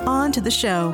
on 0.00 0.32
to 0.32 0.40
the 0.40 0.50
show. 0.50 0.92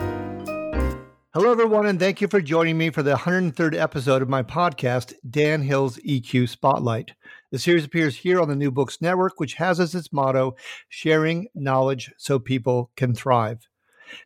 Hello, 1.34 1.50
everyone, 1.50 1.86
and 1.86 1.98
thank 1.98 2.20
you 2.20 2.28
for 2.28 2.42
joining 2.42 2.77
me 2.77 2.91
for 2.91 3.03
the 3.03 3.14
103rd 3.14 3.75
episode 3.75 4.20
of 4.20 4.28
my 4.28 4.42
podcast, 4.42 5.14
Dan 5.28 5.62
Hill's 5.62 5.97
EQ 5.98 6.48
Spotlight. 6.48 7.12
The 7.50 7.58
series 7.58 7.86
appears 7.86 8.17
here 8.17 8.39
on 8.39 8.48
the 8.48 8.55
New 8.55 8.70
Books 8.70 9.00
Network, 9.00 9.40
which 9.40 9.55
has 9.55 9.80
as 9.80 9.95
its 9.95 10.13
motto, 10.13 10.57
sharing 10.90 11.48
knowledge 11.55 12.13
so 12.18 12.39
people 12.39 12.90
can 12.96 13.14
thrive. 13.14 13.67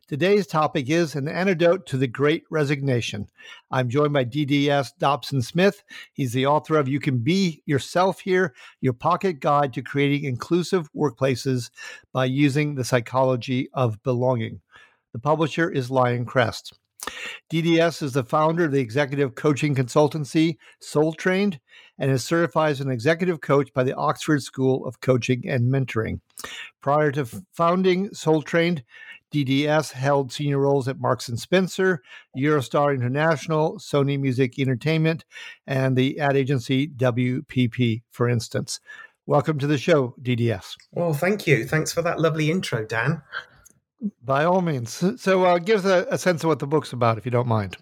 Today's 0.07 0.47
topic 0.47 0.89
is 0.89 1.15
an 1.15 1.27
antidote 1.27 1.85
to 1.87 1.97
the 1.97 2.07
great 2.07 2.43
resignation. 2.49 3.27
I'm 3.71 3.89
joined 3.89 4.13
by 4.13 4.25
DDS 4.25 4.91
Dobson 4.99 5.41
Smith. 5.41 5.83
He's 6.13 6.33
the 6.33 6.45
author 6.45 6.77
of 6.77 6.87
You 6.87 6.99
Can 6.99 7.19
Be 7.19 7.63
Yourself 7.65 8.19
Here, 8.19 8.53
Your 8.81 8.93
Pocket 8.93 9.39
Guide 9.39 9.73
to 9.73 9.81
Creating 9.81 10.25
Inclusive 10.25 10.89
Workplaces 10.93 11.69
by 12.11 12.25
Using 12.25 12.75
the 12.75 12.83
Psychology 12.83 13.69
of 13.73 14.01
Belonging. 14.03 14.59
The 15.17 15.21
publisher 15.21 15.67
is 15.67 15.89
Lioncrest. 15.89 16.73
DDS 17.51 18.03
is 18.03 18.13
the 18.13 18.23
founder 18.23 18.65
of 18.65 18.71
the 18.71 18.79
executive 18.79 19.33
coaching 19.33 19.73
consultancy 19.73 20.57
Soul 20.79 21.11
Trained 21.11 21.59
and 21.97 22.11
is 22.11 22.23
certified 22.23 22.73
as 22.73 22.81
an 22.81 22.91
executive 22.91 23.41
coach 23.41 23.73
by 23.73 23.83
the 23.83 23.95
Oxford 23.95 24.43
School 24.43 24.85
of 24.85 25.01
Coaching 25.01 25.49
and 25.49 25.73
Mentoring. 25.73 26.19
Prior 26.83 27.11
to 27.13 27.25
founding 27.51 28.13
Soul 28.13 28.43
Trained, 28.43 28.83
DDS 29.33 29.93
held 29.93 30.31
senior 30.31 30.59
roles 30.59 30.87
at 30.87 30.99
Marks 30.99 31.29
and 31.29 31.39
Spencer, 31.39 32.03
Eurostar 32.37 32.93
International, 32.93 33.79
Sony 33.79 34.19
Music 34.19 34.59
Entertainment, 34.59 35.25
and 35.65 35.97
the 35.97 36.19
ad 36.19 36.37
agency 36.37 36.89
WPP, 36.89 38.03
for 38.11 38.29
instance. 38.29 38.79
Welcome 39.25 39.57
to 39.57 39.67
the 39.67 39.79
show, 39.79 40.13
DDS. 40.21 40.75
Well, 40.91 41.13
thank 41.13 41.47
you. 41.47 41.65
Thanks 41.65 41.91
for 41.91 42.03
that 42.03 42.19
lovely 42.19 42.51
intro, 42.51 42.85
Dan. 42.85 43.23
By 44.23 44.43
all 44.43 44.61
means. 44.61 45.03
So, 45.21 45.43
uh, 45.43 45.57
give 45.57 45.83
us 45.83 45.85
a, 45.85 46.07
a, 46.11 46.17
sense 46.17 46.43
of 46.43 46.49
what 46.49 46.59
the 46.59 46.67
book's 46.67 46.93
about, 46.93 47.17
if 47.17 47.25
you 47.25 47.31
don't 47.31 47.47
mind. 47.47 47.77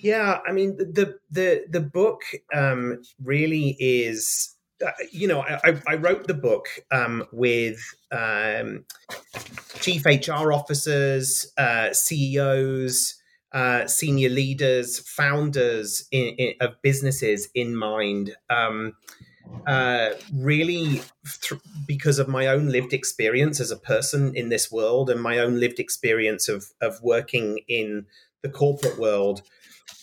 Yeah, 0.00 0.38
I 0.48 0.52
mean, 0.52 0.76
the 0.76 1.18
the 1.30 1.64
the 1.68 1.80
book 1.80 2.22
um, 2.54 3.02
really 3.22 3.76
is. 3.78 4.54
Uh, 4.84 4.92
you 5.10 5.26
know, 5.26 5.40
I, 5.40 5.76
I, 5.88 5.96
wrote 5.96 6.28
the 6.28 6.34
book 6.34 6.66
um, 6.92 7.24
with 7.32 7.80
um, 8.12 8.84
chief 9.80 10.06
HR 10.06 10.52
officers, 10.52 11.52
uh, 11.58 11.92
CEOs, 11.92 13.18
uh, 13.50 13.88
senior 13.88 14.28
leaders, 14.28 15.00
founders 15.00 16.06
in, 16.12 16.28
in, 16.38 16.54
of 16.60 16.80
businesses 16.82 17.48
in 17.56 17.74
mind. 17.74 18.36
Um, 18.50 18.94
uh, 19.66 20.10
really 20.34 21.02
th- 21.40 21.60
because 21.86 22.18
of 22.18 22.28
my 22.28 22.46
own 22.46 22.68
lived 22.68 22.92
experience 22.92 23.60
as 23.60 23.70
a 23.70 23.76
person 23.76 24.34
in 24.34 24.48
this 24.48 24.70
world 24.72 25.10
and 25.10 25.22
my 25.22 25.38
own 25.38 25.60
lived 25.60 25.78
experience 25.78 26.48
of 26.48 26.72
of 26.80 27.02
working 27.02 27.60
in 27.68 28.06
the 28.42 28.48
corporate 28.48 28.98
world 28.98 29.42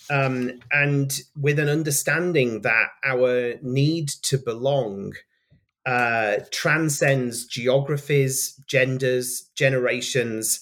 um, 0.10 0.60
and 0.72 1.22
with 1.40 1.58
an 1.60 1.70
understanding 1.70 2.62
that 2.62 2.90
our 3.04 3.56
need 3.62 4.10
to 4.10 4.38
belong 4.38 5.14
uh, 5.86 6.38
transcends 6.52 7.46
geographies, 7.46 8.60
genders, 8.68 9.50
generations, 9.56 10.62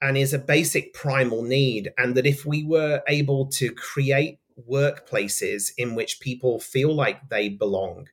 and 0.00 0.16
is 0.16 0.32
a 0.32 0.38
basic 0.38 0.94
primal 0.94 1.42
need. 1.42 1.92
And 1.98 2.14
that 2.16 2.26
if 2.26 2.44
we 2.44 2.64
were 2.64 3.02
able 3.06 3.46
to 3.48 3.72
create 3.72 4.38
workplaces 4.70 5.72
in 5.76 5.94
which 5.94 6.20
people 6.20 6.58
feel 6.58 6.94
like 6.94 7.28
they 7.28 7.48
belong, 7.48 8.08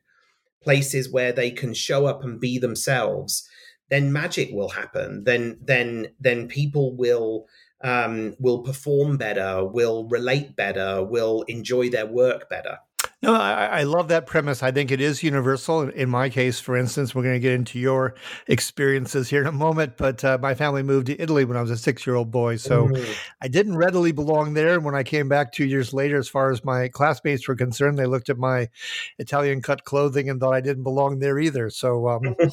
places 0.62 1.10
where 1.10 1.32
they 1.32 1.50
can 1.50 1.74
show 1.74 2.06
up 2.06 2.22
and 2.22 2.40
be 2.40 2.58
themselves, 2.58 3.48
then 3.88 4.12
magic 4.12 4.50
will 4.52 4.68
happen. 4.70 5.24
Then 5.24 5.58
then 5.62 6.08
then 6.20 6.48
people 6.48 6.96
will 6.96 7.46
um, 7.82 8.36
will 8.38 8.62
perform 8.62 9.16
better, 9.16 9.64
will 9.64 10.06
relate 10.08 10.54
better, 10.56 11.02
will 11.02 11.42
enjoy 11.42 11.88
their 11.88 12.06
work 12.06 12.48
better. 12.50 12.78
No, 13.22 13.34
I, 13.34 13.66
I, 13.66 13.82
love 13.82 14.08
that 14.08 14.26
premise. 14.26 14.62
I 14.62 14.70
think 14.70 14.90
it 14.90 15.00
is 15.00 15.22
universal. 15.22 15.82
In 15.90 16.08
my 16.08 16.30
case, 16.30 16.58
for 16.58 16.74
instance, 16.74 17.14
we're 17.14 17.22
going 17.22 17.34
to 17.34 17.40
get 17.40 17.52
into 17.52 17.78
your 17.78 18.14
experiences 18.46 19.28
here 19.28 19.42
in 19.42 19.46
a 19.46 19.52
moment, 19.52 19.98
but 19.98 20.24
uh, 20.24 20.38
my 20.40 20.54
family 20.54 20.82
moved 20.82 21.08
to 21.08 21.20
Italy 21.20 21.44
when 21.44 21.58
I 21.58 21.60
was 21.60 21.70
a 21.70 21.76
six 21.76 22.06
year 22.06 22.16
old 22.16 22.30
boy. 22.30 22.56
So 22.56 22.88
mm. 22.88 23.16
I 23.42 23.48
didn't 23.48 23.76
readily 23.76 24.12
belong 24.12 24.54
there. 24.54 24.74
And 24.74 24.86
when 24.86 24.94
I 24.94 25.02
came 25.02 25.28
back 25.28 25.52
two 25.52 25.66
years 25.66 25.92
later, 25.92 26.16
as 26.16 26.30
far 26.30 26.50
as 26.50 26.64
my 26.64 26.88
classmates 26.88 27.46
were 27.46 27.56
concerned, 27.56 27.98
they 27.98 28.06
looked 28.06 28.30
at 28.30 28.38
my 28.38 28.70
Italian 29.18 29.60
cut 29.60 29.84
clothing 29.84 30.30
and 30.30 30.40
thought 30.40 30.54
I 30.54 30.62
didn't 30.62 30.84
belong 30.84 31.18
there 31.18 31.38
either. 31.38 31.68
So, 31.68 32.08
um, 32.08 32.36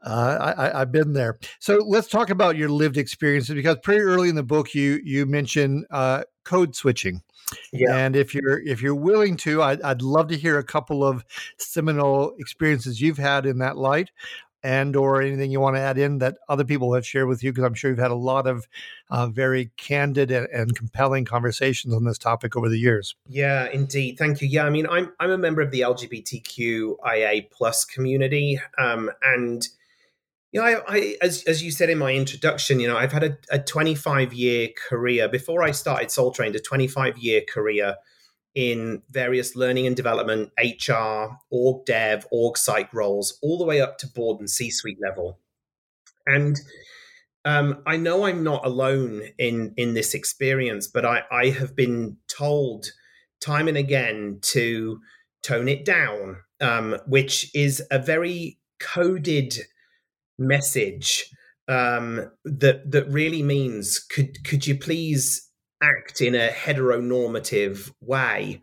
Uh, 0.00 0.54
I, 0.56 0.78
have 0.78 0.92
been 0.92 1.12
there. 1.12 1.38
So 1.58 1.78
let's 1.78 2.06
talk 2.06 2.30
about 2.30 2.56
your 2.56 2.68
lived 2.68 2.96
experiences 2.96 3.54
because 3.54 3.78
pretty 3.82 4.00
early 4.00 4.28
in 4.28 4.36
the 4.36 4.44
book 4.44 4.72
you 4.72 5.00
you 5.02 5.26
mention 5.26 5.84
uh, 5.90 6.22
code 6.44 6.76
switching, 6.76 7.20
yeah. 7.72 7.96
And 7.96 8.16
if 8.16 8.34
you're 8.34 8.60
if 8.60 8.82
you're 8.82 8.94
willing 8.94 9.36
to, 9.38 9.62
I'd, 9.62 9.82
I'd 9.82 10.02
love 10.02 10.28
to 10.28 10.36
hear 10.36 10.58
a 10.58 10.64
couple 10.64 11.04
of 11.04 11.24
seminal 11.58 12.34
experiences 12.38 13.00
you've 13.00 13.18
had 13.18 13.46
in 13.46 13.58
that 13.58 13.76
light, 13.76 14.10
and 14.62 14.96
or 14.96 15.22
anything 15.22 15.50
you 15.50 15.60
want 15.60 15.76
to 15.76 15.80
add 15.80 15.98
in 15.98 16.18
that 16.18 16.36
other 16.48 16.64
people 16.64 16.92
have 16.94 17.06
shared 17.06 17.28
with 17.28 17.42
you 17.42 17.52
because 17.52 17.64
i'm 17.64 17.74
sure 17.74 17.90
you've 17.90 17.98
had 17.98 18.10
a 18.10 18.16
lot 18.16 18.46
of 18.46 18.66
uh, 19.10 19.26
very 19.26 19.70
candid 19.76 20.30
and, 20.30 20.48
and, 20.48 20.76
compelling 20.76 21.24
conversations 21.24 21.94
on 21.94 22.04
this 22.04 22.18
topic 22.18 22.56
over 22.56 22.68
the 22.68 22.78
years. 22.78 23.14
Yeah 23.26 23.68
indeed. 23.72 24.18
Thank 24.18 24.42
you. 24.42 24.48
Yeah 24.48 24.64
i 24.64 24.70
mean 24.70 24.86
i'm, 24.88 25.12
I'm 25.20 25.30
a 25.30 25.38
member 25.38 25.62
of 25.62 25.70
the 25.70 25.80
lgbtqia 25.80 27.50
plus 27.50 27.84
community 27.84 28.60
um, 28.78 29.10
and 29.22 29.68
you 30.52 30.60
know, 30.60 30.66
I, 30.66 30.82
I, 30.88 31.16
as 31.20 31.44
as 31.44 31.62
you 31.62 31.70
said 31.70 31.90
in 31.90 31.98
my 31.98 32.14
introduction, 32.14 32.80
you 32.80 32.88
know, 32.88 32.96
I've 32.96 33.12
had 33.12 33.24
a, 33.24 33.38
a 33.50 33.58
25 33.58 34.32
year 34.32 34.68
career 34.88 35.28
before 35.28 35.62
I 35.62 35.72
started 35.72 36.10
Soul 36.10 36.30
Trained, 36.30 36.56
a 36.56 36.60
25 36.60 37.18
year 37.18 37.42
career 37.46 37.96
in 38.54 39.02
various 39.10 39.54
learning 39.54 39.86
and 39.86 39.94
development, 39.94 40.50
HR, 40.58 41.36
org 41.50 41.84
dev, 41.84 42.26
org 42.32 42.56
psych 42.56 42.92
roles, 42.94 43.38
all 43.42 43.58
the 43.58 43.64
way 43.64 43.80
up 43.80 43.98
to 43.98 44.06
board 44.08 44.40
and 44.40 44.48
C 44.48 44.70
suite 44.70 44.98
level. 45.00 45.38
And 46.26 46.58
um, 47.44 47.82
I 47.86 47.96
know 47.96 48.24
I'm 48.24 48.42
not 48.42 48.64
alone 48.64 49.22
in 49.38 49.74
in 49.76 49.94
this 49.94 50.14
experience, 50.14 50.86
but 50.86 51.04
I, 51.04 51.24
I 51.30 51.50
have 51.50 51.76
been 51.76 52.16
told 52.26 52.86
time 53.40 53.68
and 53.68 53.76
again 53.76 54.38
to 54.42 55.00
tone 55.42 55.68
it 55.68 55.84
down, 55.84 56.38
um, 56.60 56.96
which 57.06 57.54
is 57.54 57.82
a 57.90 57.98
very 57.98 58.58
coded 58.80 59.58
message 60.38 61.30
um, 61.68 62.30
that 62.44 62.90
that 62.90 63.08
really 63.08 63.42
means 63.42 63.98
could 63.98 64.42
could 64.44 64.66
you 64.66 64.76
please 64.78 65.48
act 65.82 66.20
in 66.20 66.34
a 66.34 66.48
heteronormative 66.48 67.92
way? 68.00 68.60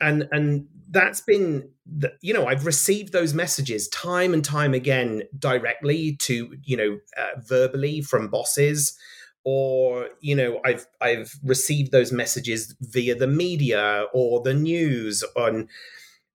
And 0.00 0.28
and 0.30 0.66
that's 0.90 1.20
been 1.20 1.68
the, 1.86 2.12
you 2.20 2.32
know 2.32 2.46
i've 2.46 2.66
received 2.66 3.12
those 3.12 3.34
messages 3.34 3.88
time 3.88 4.32
and 4.32 4.44
time 4.44 4.74
again 4.74 5.22
directly 5.38 6.16
to 6.16 6.56
you 6.62 6.76
know 6.76 6.98
uh, 7.16 7.40
verbally 7.40 8.00
from 8.00 8.28
bosses 8.28 8.96
or 9.44 10.08
you 10.20 10.34
know 10.34 10.60
i've 10.64 10.86
i've 11.00 11.32
received 11.42 11.92
those 11.92 12.12
messages 12.12 12.74
via 12.80 13.14
the 13.14 13.26
media 13.26 14.06
or 14.12 14.42
the 14.42 14.54
news 14.54 15.24
on 15.36 15.68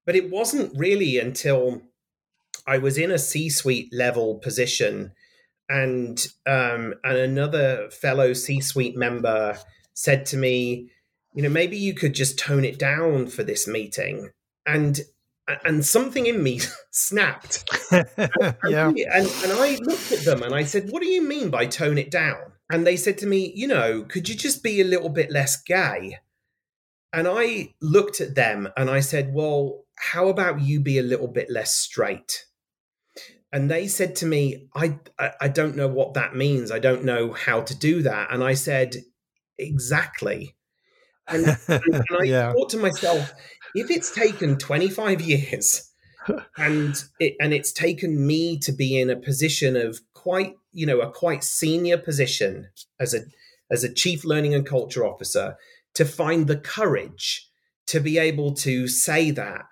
but 0.06 0.16
it 0.16 0.30
wasn't 0.30 0.72
really 0.78 1.20
until 1.20 1.82
I 2.68 2.78
was 2.78 2.98
in 2.98 3.12
a 3.12 3.20
C-suite 3.20 3.94
level 3.94 4.36
position, 4.36 5.14
and 5.70 6.26
um, 6.46 6.96
and 7.04 7.18
another 7.18 7.90
fellow 7.90 8.34
C-suite 8.34 8.96
member 8.96 9.58
said 9.94 10.26
to 10.28 10.38
me, 10.38 10.92
you 11.34 11.44
know, 11.44 11.50
maybe 11.50 11.78
you 11.78 11.94
could 11.94 12.14
just 12.14 12.38
tone 12.38 12.66
it 12.66 12.78
down 12.78 13.28
for 13.28 13.44
this 13.44 13.68
meeting, 13.68 14.30
and 14.66 15.00
and 15.66 15.86
something 15.86 16.26
in 16.26 16.42
me 16.42 16.60
snapped. 16.92 17.70
yeah, 17.92 18.88
and, 18.88 19.28
and 19.28 19.52
I 19.54 19.78
looked 19.82 20.12
at 20.12 20.26
them 20.26 20.44
and 20.44 20.54
I 20.54 20.64
said, 20.64 20.90
"What 20.90 21.02
do 21.02 21.08
you 21.08 21.22
mean 21.22 21.50
by 21.50 21.66
tone 21.66 21.98
it 21.98 22.12
down?" 22.12 22.52
And 22.72 22.86
they 22.86 22.98
said 22.98 23.18
to 23.20 23.28
me, 23.28 23.52
"You 23.56 23.68
know, 23.68 24.04
could 24.04 24.30
you 24.30 24.36
just 24.36 24.64
be 24.64 24.82
a 24.82 24.86
little 24.86 25.10
bit 25.10 25.32
less 25.32 25.62
gay?" 25.62 26.18
And 27.14 27.28
I 27.28 27.74
looked 27.82 28.22
at 28.22 28.36
them 28.36 28.70
and 28.78 28.90
I 28.90 29.00
said, 29.02 29.34
"Well, 29.34 29.86
how 29.98 30.28
about 30.28 30.62
you 30.62 30.80
be 30.80 30.98
a 30.98 31.04
little 31.04 31.28
bit 31.28 31.50
less 31.50 31.76
straight?" 31.76 32.46
And 33.52 33.70
they 33.70 33.88
said 33.88 34.16
to 34.18 34.26
me 34.26 34.68
I, 34.76 34.98
I, 35.20 35.32
I 35.42 35.48
don't 35.48 35.76
know 35.76 35.88
what 35.88 36.14
that 36.14 36.36
means. 36.36 36.72
I 36.72 36.80
don't 36.80 37.04
know 37.04 37.34
how 37.34 37.62
to 37.62 37.78
do 37.78 38.02
that. 38.04 38.32
And 38.32 38.44
i 38.44 38.54
said 38.54 38.98
exactly. 39.58 40.56
And, 41.28 41.46
and, 41.68 41.84
and 41.86 42.06
i 42.20 42.24
yeah. 42.24 42.52
thought 42.54 42.70
to 42.72 42.78
myself 42.78 43.34
if 43.76 43.90
it's 43.90 44.12
taken 44.14 44.58
25 44.58 45.22
years 45.22 45.90
and 46.58 47.04
it 47.20 47.36
and 47.40 47.54
it's 47.54 47.72
taken 47.72 48.26
me 48.26 48.58
to 48.60 48.72
be 48.72 49.00
in 49.00 49.10
a 49.10 49.16
position 49.16 49.76
of 49.76 50.02
quite 50.14 50.56
you 50.74 50.86
know 50.86 51.00
a 51.00 51.12
quite 51.12 51.44
senior 51.44 51.98
position 51.98 52.68
as 53.00 53.14
a 53.14 53.22
as 53.72 53.84
a 53.84 53.94
chief 53.94 54.26
learning 54.26 54.54
and 54.54 54.66
culture 54.66 55.06
officer 55.06 55.56
to 55.94 56.06
find 56.06 56.48
the 56.48 56.58
courage 56.58 57.48
to 57.88 58.00
be 58.00 58.18
able 58.18 58.54
to 58.54 58.88
say 58.88 59.32
that 59.32 59.66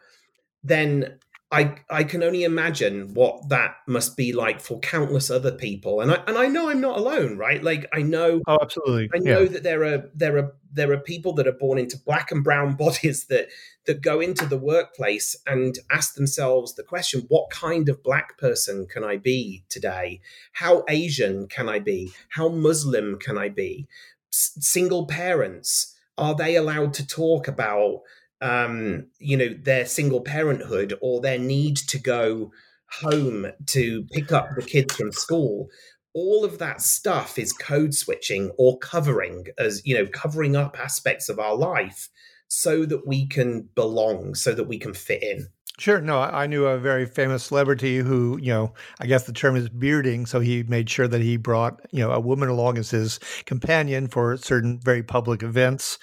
then 0.64 1.20
I 1.52 1.78
I 1.90 2.04
can 2.04 2.22
only 2.22 2.44
imagine 2.44 3.14
what 3.16 3.50
that 3.50 3.78
must 3.88 4.16
be 4.16 4.34
like 4.34 4.62
for 4.62 4.80
countless 4.82 5.32
other 5.32 5.52
people, 5.52 6.00
and 6.00 6.12
I 6.12 6.22
and 6.28 6.38
I 6.38 6.46
know 6.46 6.70
I'm 6.70 6.80
not 6.80 7.00
alone, 7.00 7.38
right? 7.38 7.64
Like 7.64 7.88
I 7.92 8.04
know, 8.04 8.42
oh, 8.48 8.60
absolutely, 8.62 9.10
I 9.16 9.18
know 9.18 9.42
yeah. 9.42 9.50
that 9.50 9.64
there 9.64 9.84
are 9.84 10.10
there 10.14 10.38
are 10.38 10.54
there 10.72 10.92
are 10.92 11.00
people 11.00 11.34
that 11.34 11.48
are 11.48 11.52
born 11.52 11.80
into 11.80 11.98
black 11.98 12.32
and 12.32 12.44
brown 12.44 12.76
bodies 12.78 13.26
that 13.26 13.48
that 13.86 14.04
go 14.04 14.20
into 14.20 14.46
the 14.46 14.60
workplace 14.60 15.36
and 15.48 15.80
ask 15.90 16.14
themselves 16.14 16.76
the 16.76 16.84
question: 16.84 17.26
What 17.30 17.50
kind 17.50 17.90
of 17.90 18.04
black 18.04 18.38
person 18.38 18.86
can 18.86 19.04
I 19.04 19.18
be 19.18 19.64
today? 19.70 20.22
How 20.54 20.84
Asian 20.88 21.48
can 21.48 21.68
I 21.68 21.80
be? 21.80 22.14
How 22.30 22.50
Muslim 22.50 23.18
can 23.18 23.40
I 23.40 23.50
be? 23.50 23.88
S- 24.32 24.56
single 24.60 25.08
parents 25.08 25.96
are 26.16 26.36
they 26.36 26.56
allowed 26.56 26.94
to 26.96 27.08
talk 27.08 27.48
about? 27.48 28.02
Um, 28.42 29.08
you 29.20 29.38
know, 29.38 29.50
their 29.50 29.86
single 29.86 30.22
parenthood 30.22 30.94
or 31.02 31.22
their 31.22 31.40
need 31.40 31.78
to 31.78 32.00
go 32.00 32.52
home 32.92 33.48
to 33.68 34.04
pick 34.12 34.32
up 34.32 34.50
the 34.56 34.62
kids 34.62 34.96
from 34.96 35.12
school. 35.12 35.68
All 36.14 36.44
of 36.44 36.58
that 36.58 36.82
stuff 36.82 37.38
is 37.38 37.54
code 37.54 37.94
switching 37.94 38.52
or 38.58 38.78
covering 38.80 39.46
as, 39.58 39.82
you 39.86 39.96
know, 39.96 40.08
covering 40.08 40.56
up 40.56 40.80
aspects 40.80 41.30
of 41.30 41.40
our 41.40 41.56
life 41.56 42.10
so 42.48 42.86
that 42.86 43.06
we 43.06 43.28
can 43.28 43.70
belong, 43.76 44.34
so 44.34 44.54
that 44.54 44.64
we 44.64 44.80
can 44.80 44.94
fit 44.94 45.22
in. 45.22 45.48
Sure. 45.78 46.02
No, 46.02 46.20
I 46.20 46.46
knew 46.46 46.66
a 46.66 46.78
very 46.78 47.06
famous 47.06 47.46
celebrity 47.46 48.00
who, 48.00 48.38
you 48.42 48.52
know, 48.52 48.74
I 49.00 49.06
guess 49.06 49.24
the 49.24 49.32
term 49.32 49.56
is 49.56 49.70
bearding. 49.70 50.26
So 50.26 50.42
he 50.42 50.64
made 50.64 50.90
sure 50.90 51.08
that 51.08 51.22
he 51.22 51.38
brought, 51.38 51.80
you 51.92 52.00
know, 52.00 52.12
a 52.12 52.20
woman 52.20 52.50
along 52.50 52.78
as 52.78 52.90
his 52.90 53.20
companion 53.46 54.08
for 54.08 54.36
certain 54.36 54.82
very 54.84 55.04
public 55.04 55.42
events 55.42 55.98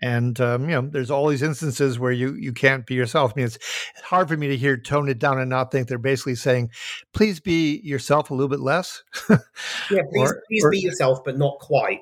and 0.00 0.40
um, 0.40 0.68
you 0.68 0.74
know 0.74 0.82
there's 0.82 1.10
all 1.10 1.28
these 1.28 1.42
instances 1.42 1.98
where 1.98 2.12
you 2.12 2.34
you 2.34 2.52
can't 2.52 2.86
be 2.86 2.94
yourself. 2.94 3.32
I 3.34 3.38
mean 3.38 3.46
it's 3.46 3.58
hard 4.02 4.28
for 4.28 4.36
me 4.36 4.48
to 4.48 4.56
hear 4.56 4.76
tone 4.76 5.08
it 5.08 5.18
down 5.18 5.38
and 5.38 5.50
not 5.50 5.70
think 5.70 5.88
they're 5.88 5.98
basically 5.98 6.36
saying 6.36 6.70
please 7.12 7.40
be 7.40 7.80
yourself 7.82 8.30
a 8.30 8.34
little 8.34 8.48
bit 8.48 8.60
less 8.60 9.02
yeah 9.30 9.36
please, 10.10 10.30
or, 10.30 10.42
please 10.48 10.64
or, 10.64 10.70
be 10.70 10.78
yourself 10.78 11.24
but 11.24 11.36
not 11.38 11.58
quite. 11.58 12.00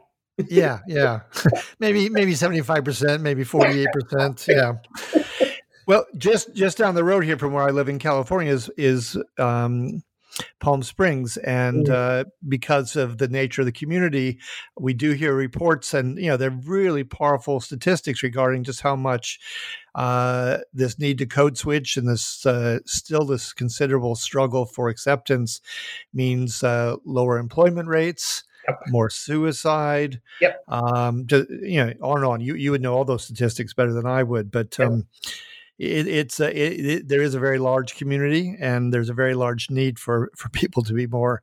Yeah 0.49 0.81
yeah. 0.87 1.21
Maybe 1.79 2.09
maybe 2.09 2.33
75% 2.33 3.21
maybe 3.21 3.45
48% 3.45 4.49
yeah. 4.49 4.73
Well 5.87 6.05
just 6.17 6.55
just 6.55 6.79
down 6.79 6.95
the 6.95 7.05
road 7.05 7.25
here 7.25 7.39
from 7.39 7.53
where 7.53 7.63
i 7.63 7.71
live 7.71 7.89
in 7.89 7.99
california 7.99 8.53
is 8.53 8.69
is 8.77 9.17
um, 9.39 10.03
Palm 10.61 10.83
Springs, 10.83 11.37
and 11.39 11.87
mm. 11.87 11.91
uh, 11.91 12.25
because 12.47 12.97
of 12.97 13.19
the 13.19 13.29
nature 13.29 13.63
of 13.63 13.67
the 13.67 13.73
community, 13.73 14.39
we 14.79 14.95
do 14.95 15.13
hear 15.13 15.35
reports, 15.35 15.95
and 15.95 16.19
you 16.19 16.29
know 16.29 16.37
they're 16.37 16.51
really 16.51 17.05
powerful 17.05 17.61
statistics 17.61 18.23
regarding 18.23 18.65
just 18.65 18.81
how 18.81 18.97
much 18.97 19.39
uh, 19.95 20.59
this 20.73 20.99
need 20.99 21.19
to 21.19 21.27
code 21.27 21.57
switch 21.57 21.97
and 21.97 22.09
this 22.09 22.45
uh, 22.47 22.79
still 22.85 23.25
this 23.25 23.53
considerable 23.53 24.15
struggle 24.15 24.67
for 24.67 24.89
acceptance 24.89 25.61
means 26.13 26.63
uh, 26.63 26.97
lower 27.05 27.39
employment 27.39 27.89
rates. 27.89 28.45
Yep. 28.69 28.81
More 28.89 29.11
suicide. 29.11 30.21
Yep. 30.41 30.65
Um, 30.67 31.27
to, 31.29 31.47
you 31.63 31.85
know, 31.85 31.93
on 32.03 32.17
and 32.17 32.27
on. 32.27 32.41
You 32.41 32.57
you 32.57 32.73
would 32.73 32.83
know 32.83 32.95
all 32.95 33.05
those 33.05 33.25
statistics 33.25 33.75
better 33.75 33.93
than 33.93 34.07
I 34.07 34.25
would, 34.25 34.51
but 34.51 34.79
um, 34.81 35.07
it, 35.79 36.07
it's 36.07 36.41
a, 36.41 36.49
it, 36.51 36.87
it, 36.87 37.09
there 37.09 37.23
is 37.23 37.35
a 37.35 37.41
very 37.41 37.59
large 37.59 37.97
community 37.97 38.57
and 38.59 38.93
there's 38.93 39.11
a 39.11 39.15
very 39.15 39.35
large 39.35 39.71
need 39.71 39.99
for 39.99 40.31
for 40.37 40.49
people 40.51 40.83
to 40.85 40.93
be 40.93 41.07
more 41.07 41.43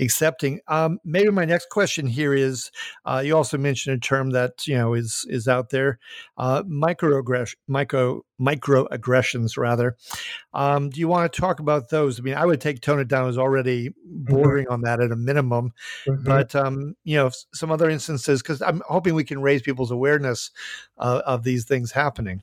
accepting. 0.00 0.60
Um, 0.68 0.98
maybe 1.04 1.30
my 1.30 1.44
next 1.44 1.68
question 1.70 2.06
here 2.06 2.34
is: 2.34 2.70
uh, 3.04 3.22
you 3.24 3.36
also 3.36 3.58
mentioned 3.58 3.96
a 3.96 4.00
term 4.00 4.30
that 4.30 4.66
you 4.66 4.76
know 4.76 4.94
is 4.94 5.26
is 5.28 5.48
out 5.48 5.70
there, 5.70 5.98
uh, 6.38 6.62
microaggression, 6.62 7.56
micro 7.66 8.22
microaggressions 8.40 9.56
rather. 9.56 9.96
Um, 10.52 10.90
do 10.90 11.00
you 11.00 11.08
want 11.08 11.32
to 11.32 11.40
talk 11.40 11.60
about 11.60 11.90
those? 11.90 12.18
I 12.18 12.22
mean, 12.22 12.34
I 12.34 12.46
would 12.46 12.60
take 12.60 12.80
tone 12.80 13.00
it 13.00 13.08
down 13.08 13.28
as 13.28 13.38
already 13.38 13.90
mm-hmm. 13.90 14.24
bordering 14.24 14.66
mm-hmm. 14.66 14.74
on 14.74 14.80
that 14.82 15.00
at 15.00 15.12
a 15.12 15.16
minimum, 15.16 15.72
mm-hmm. 16.06 16.24
but 16.24 16.54
um, 16.54 16.94
you 17.04 17.16
know 17.16 17.30
some 17.52 17.70
other 17.70 17.90
instances 17.90 18.42
because 18.42 18.62
I'm 18.62 18.82
hoping 18.88 19.14
we 19.14 19.24
can 19.24 19.42
raise 19.42 19.62
people's 19.62 19.90
awareness 19.90 20.50
uh, 20.98 21.22
of 21.26 21.42
these 21.42 21.64
things 21.64 21.92
happening. 21.92 22.42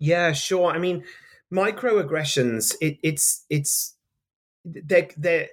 Yeah, 0.00 0.32
sure. 0.32 0.72
I 0.72 0.78
mean, 0.78 1.04
microaggressions. 1.52 2.74
It, 2.80 2.98
it's 3.02 3.44
it's 3.48 3.94
they're, 4.64 5.08
they're, 5.16 5.48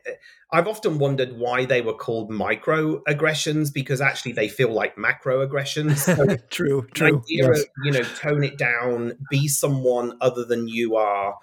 I've 0.52 0.68
often 0.68 0.98
wondered 0.98 1.38
why 1.38 1.66
they 1.66 1.82
were 1.82 1.94
called 1.94 2.32
microaggressions 2.32 3.74
because 3.74 4.02
actually 4.02 4.32
they 4.32 4.48
feel 4.48 4.72
like 4.72 4.96
macroaggressions. 4.96 5.98
So 5.98 6.38
true, 6.50 6.88
true. 6.94 7.20
Idea 7.20 7.50
yes. 7.50 7.60
of, 7.62 7.68
you 7.84 7.92
know, 7.92 8.04
tone 8.04 8.44
it 8.44 8.58
down, 8.58 9.14
be 9.30 9.48
someone 9.48 10.18
other 10.22 10.46
than 10.46 10.68
you 10.68 10.96
are, 10.96 11.36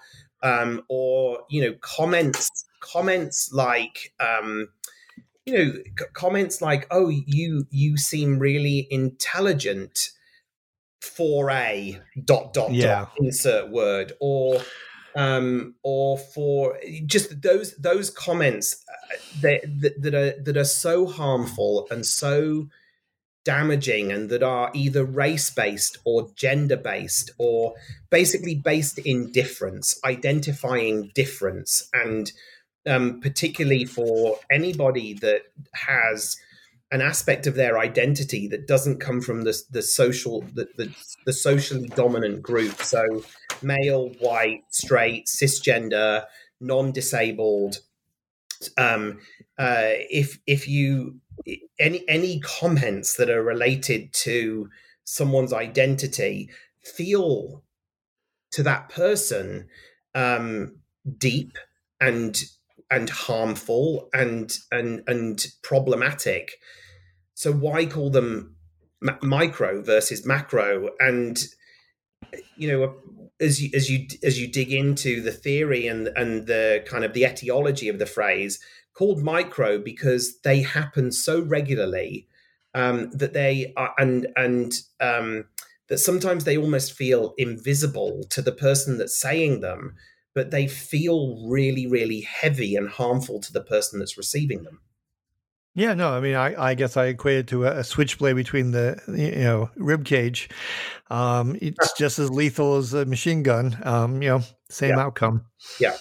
um, 0.43 0.81
or 0.89 1.39
you 1.49 1.61
know, 1.61 1.75
comments 1.81 2.65
comments 2.81 3.51
like. 3.53 4.13
Um, 4.19 4.69
you 5.45 5.53
know, 5.53 5.71
c- 5.73 6.05
comments 6.13 6.59
like, 6.59 6.87
"Oh, 6.89 7.09
you 7.09 7.67
you 7.69 7.97
seem 7.97 8.39
really 8.39 8.87
intelligent," 8.89 10.09
for 11.05 11.49
a 11.51 11.99
dot 12.23 12.53
dot 12.53 12.71
yeah. 12.73 12.85
dot 12.85 13.11
insert 13.19 13.69
word 13.69 14.13
or 14.19 14.59
um, 15.15 15.75
or 15.81 16.17
for 16.17 16.77
just 17.05 17.41
those 17.41 17.75
those 17.77 18.09
comments 18.09 18.83
uh, 18.89 19.15
that, 19.41 19.61
that, 19.81 20.01
that 20.01 20.13
are 20.13 20.41
that 20.43 20.57
are 20.57 20.65
so 20.65 21.05
harmful 21.07 21.87
and 21.89 22.05
so 22.05 22.67
damaging 23.45 24.11
and 24.11 24.29
that 24.29 24.43
are 24.43 24.71
either 24.73 25.05
race 25.05 25.49
based 25.51 25.99
or 26.03 26.29
gender 26.35 26.75
based 26.75 27.31
or 27.37 27.75
basically 28.09 28.55
based 28.55 28.97
in 28.99 29.31
difference 29.31 29.99
identifying 30.03 31.11
difference 31.13 31.87
and 31.93 32.31
um, 32.87 33.19
particularly 33.21 33.85
for 33.85 34.37
anybody 34.51 35.13
that 35.13 35.43
has 35.73 36.37
an 36.91 37.01
aspect 37.01 37.47
of 37.47 37.55
their 37.55 37.77
identity 37.77 38.47
that 38.47 38.67
doesn't 38.67 38.99
come 38.99 39.21
from 39.21 39.43
the, 39.43 39.59
the 39.71 39.81
social 39.81 40.41
the, 40.53 40.67
the, 40.77 40.95
the 41.25 41.33
socially 41.33 41.89
dominant 41.89 42.41
group. 42.41 42.81
So 42.81 43.23
male 43.61 44.09
white 44.19 44.63
straight 44.69 45.25
cisgender 45.25 46.25
non-disabled. 46.61 47.77
Um, 48.77 49.19
uh, 49.57 49.97
if 50.09 50.39
if 50.47 50.67
you 50.67 51.19
any 51.79 52.07
any 52.07 52.39
comments 52.39 53.17
that 53.17 53.29
are 53.29 53.43
related 53.43 54.13
to 54.13 54.69
someone's 55.03 55.53
identity 55.53 56.49
feel 56.83 57.63
to 58.51 58.63
that 58.63 58.89
person 58.89 59.67
um, 60.13 60.77
deep 61.17 61.57
and 61.99 62.41
and 62.89 63.09
harmful 63.09 64.09
and 64.13 64.57
and 64.71 65.03
and 65.07 65.47
problematic. 65.63 66.51
So 67.33 67.51
why 67.51 67.85
call 67.85 68.09
them 68.09 68.55
ma- 69.01 69.17
micro 69.21 69.81
versus 69.81 70.25
macro? 70.25 70.89
And 70.99 71.43
you 72.55 72.67
know, 72.67 72.95
as 73.39 73.61
you 73.61 73.69
as 73.73 73.89
you 73.89 74.07
as 74.23 74.39
you 74.39 74.47
dig 74.47 74.71
into 74.71 75.21
the 75.21 75.31
theory 75.31 75.87
and 75.87 76.07
and 76.15 76.47
the 76.47 76.83
kind 76.87 77.03
of 77.03 77.13
the 77.13 77.25
etiology 77.25 77.89
of 77.89 77.99
the 77.99 78.05
phrase, 78.05 78.59
called 78.93 79.21
micro 79.21 79.77
because 79.77 80.39
they 80.41 80.61
happen 80.61 81.11
so 81.11 81.41
regularly 81.41 82.27
um, 82.73 83.09
that 83.11 83.33
they 83.33 83.73
are 83.77 83.93
and 83.97 84.27
and 84.35 84.73
um, 84.99 85.45
that 85.87 85.97
sometimes 85.99 86.43
they 86.43 86.57
almost 86.57 86.93
feel 86.93 87.33
invisible 87.37 88.23
to 88.29 88.41
the 88.41 88.51
person 88.51 88.97
that's 88.97 89.19
saying 89.19 89.61
them 89.61 89.95
but 90.35 90.51
they 90.51 90.67
feel 90.67 91.47
really, 91.47 91.87
really 91.87 92.21
heavy 92.21 92.75
and 92.75 92.89
harmful 92.89 93.39
to 93.39 93.51
the 93.53 93.61
person 93.61 93.97
that's 93.97 94.17
receiving 94.17 94.63
them. 94.63 94.81
Yeah, 95.73 95.93
no, 95.93 96.11
I 96.13 96.21
mean, 96.21 96.35
I, 96.35 96.69
I 96.69 96.73
guess 96.73 96.95
I 96.95 97.07
equate 97.07 97.37
it 97.37 97.47
to 97.47 97.65
a, 97.65 97.79
a 97.79 97.83
switchblade 97.83 98.35
between 98.35 98.71
the 98.71 98.97
you 99.07 99.43
know 99.43 99.69
rib 99.75 100.05
cage. 100.05 100.49
Um, 101.09 101.57
it's 101.61 101.93
just 101.97 102.19
as 102.19 102.29
lethal 102.29 102.75
as 102.75 102.93
a 102.93 103.05
machine 103.05 103.43
gun. 103.43 103.77
Um, 103.83 104.21
you 104.21 104.29
know, 104.29 104.41
same 104.69 104.91
Yeah. 104.91 104.99
outcome. 104.99 105.45
Yeah. 105.79 105.97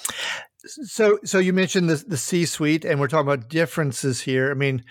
So, 0.67 1.19
so 1.25 1.39
you 1.39 1.53
mentioned 1.53 1.91
the 1.91 1.97
the 2.07 2.17
C 2.17 2.45
suite, 2.47 2.85
and 2.85 3.01
we're 3.01 3.09
talking 3.09 3.29
about 3.31 3.49
differences 3.49 4.21
here. 4.21 4.51
I 4.51 4.55
mean, 4.55 4.85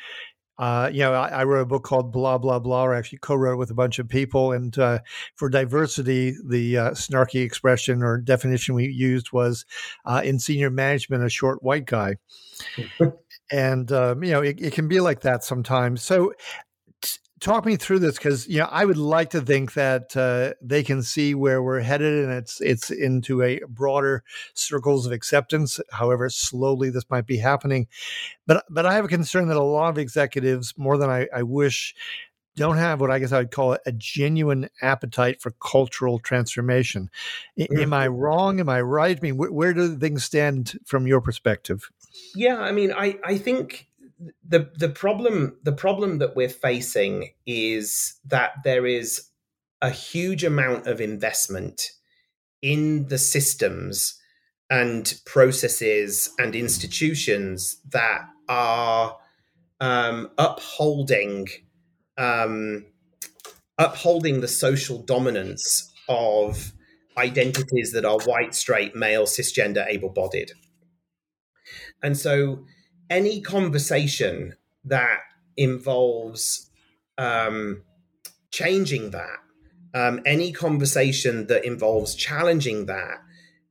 uh, 0.57 0.89
you 0.93 0.99
know, 0.99 1.13
I, 1.13 1.29
I 1.29 1.43
wrote 1.45 1.61
a 1.61 1.65
book 1.65 1.83
called 1.83 2.11
Blah 2.11 2.37
Blah 2.37 2.59
Blah, 2.59 2.85
or 2.85 2.93
actually 2.93 3.19
co-wrote 3.19 3.53
it 3.53 3.57
with 3.57 3.71
a 3.71 3.75
bunch 3.75 3.99
of 3.99 4.07
people. 4.07 4.51
And 4.51 4.77
uh, 4.77 4.99
for 5.35 5.49
diversity, 5.49 6.35
the 6.47 6.77
uh, 6.77 6.91
snarky 6.91 7.43
expression 7.43 8.03
or 8.03 8.17
definition 8.17 8.75
we 8.75 8.87
used 8.87 9.31
was 9.31 9.65
uh, 10.05 10.21
in 10.23 10.39
senior 10.39 10.69
management, 10.69 11.23
a 11.23 11.29
short 11.29 11.63
white 11.63 11.85
guy. 11.85 12.17
and 13.51 13.91
um, 13.91 14.23
you 14.23 14.31
know, 14.31 14.41
it, 14.41 14.61
it 14.61 14.73
can 14.73 14.87
be 14.87 14.99
like 14.99 15.21
that 15.21 15.43
sometimes. 15.43 16.03
So. 16.03 16.33
Talk 17.43 17.65
me 17.65 17.75
through 17.75 17.99
this 17.99 18.15
because 18.15 18.47
you 18.47 18.59
know 18.59 18.69
I 18.71 18.85
would 18.85 18.95
like 18.95 19.31
to 19.31 19.41
think 19.41 19.73
that 19.73 20.15
uh, 20.15 20.53
they 20.61 20.81
can 20.81 21.03
see 21.03 21.35
where 21.35 21.61
we're 21.61 21.81
headed 21.81 22.23
and 22.23 22.31
it's 22.31 22.61
it's 22.61 22.89
into 22.89 23.41
a 23.41 23.59
broader 23.67 24.23
circles 24.53 25.05
of 25.05 25.11
acceptance. 25.11 25.77
However 25.91 26.29
slowly 26.29 26.89
this 26.89 27.03
might 27.09 27.27
be 27.27 27.35
happening, 27.35 27.87
but 28.47 28.63
but 28.69 28.85
I 28.85 28.93
have 28.93 29.03
a 29.03 29.09
concern 29.09 29.49
that 29.49 29.57
a 29.57 29.61
lot 29.61 29.89
of 29.89 29.97
executives, 29.97 30.73
more 30.77 30.97
than 30.97 31.09
I, 31.09 31.27
I 31.35 31.43
wish, 31.43 31.93
don't 32.55 32.77
have 32.77 33.01
what 33.01 33.11
I 33.11 33.19
guess 33.19 33.33
I 33.33 33.39
would 33.39 33.51
call 33.51 33.77
a 33.85 33.91
genuine 33.91 34.69
appetite 34.81 35.41
for 35.41 35.51
cultural 35.51 36.19
transformation. 36.19 37.09
I- 37.59 37.67
Am 37.77 37.91
I 37.91 38.07
wrong? 38.07 38.61
Am 38.61 38.69
I 38.69 38.79
right? 38.79 39.17
I 39.17 39.19
mean, 39.21 39.35
wh- 39.35 39.51
where 39.53 39.73
do 39.73 39.97
things 39.97 40.23
stand 40.23 40.79
from 40.85 41.07
your 41.07 41.19
perspective? 41.19 41.89
Yeah, 42.35 42.59
I 42.59 42.71
mean, 42.71 42.93
I, 42.93 43.17
I 43.25 43.37
think 43.37 43.87
the 44.47 44.69
the 44.77 44.89
problem 44.89 45.57
the 45.63 45.71
problem 45.71 46.19
that 46.19 46.35
we're 46.35 46.49
facing 46.49 47.29
is 47.45 48.15
that 48.25 48.51
there 48.63 48.85
is 48.85 49.29
a 49.81 49.89
huge 49.89 50.43
amount 50.43 50.87
of 50.87 51.01
investment 51.01 51.91
in 52.61 53.07
the 53.07 53.17
systems 53.17 54.19
and 54.69 55.19
processes 55.25 56.29
and 56.39 56.55
institutions 56.55 57.77
that 57.89 58.21
are 58.47 59.17
um, 59.81 60.29
upholding 60.37 61.47
um, 62.17 62.85
upholding 63.77 64.41
the 64.41 64.47
social 64.47 64.99
dominance 65.03 65.91
of 66.07 66.73
identities 67.17 67.91
that 67.91 68.05
are 68.05 68.19
white, 68.21 68.55
straight, 68.55 68.95
male, 68.95 69.25
cisgender, 69.25 69.85
able-bodied. 69.87 70.51
And 72.01 72.17
so 72.17 72.65
any 73.13 73.41
conversation 73.41 74.55
that 74.85 75.19
involves 75.55 76.71
um, 77.19 77.83
changing 78.49 79.11
that, 79.11 79.37
um, 79.93 80.19
any 80.25 80.51
conversation 80.51 81.45
that 81.45 81.63
involves 81.63 82.15
challenging 82.15 82.87
that, 82.87 83.19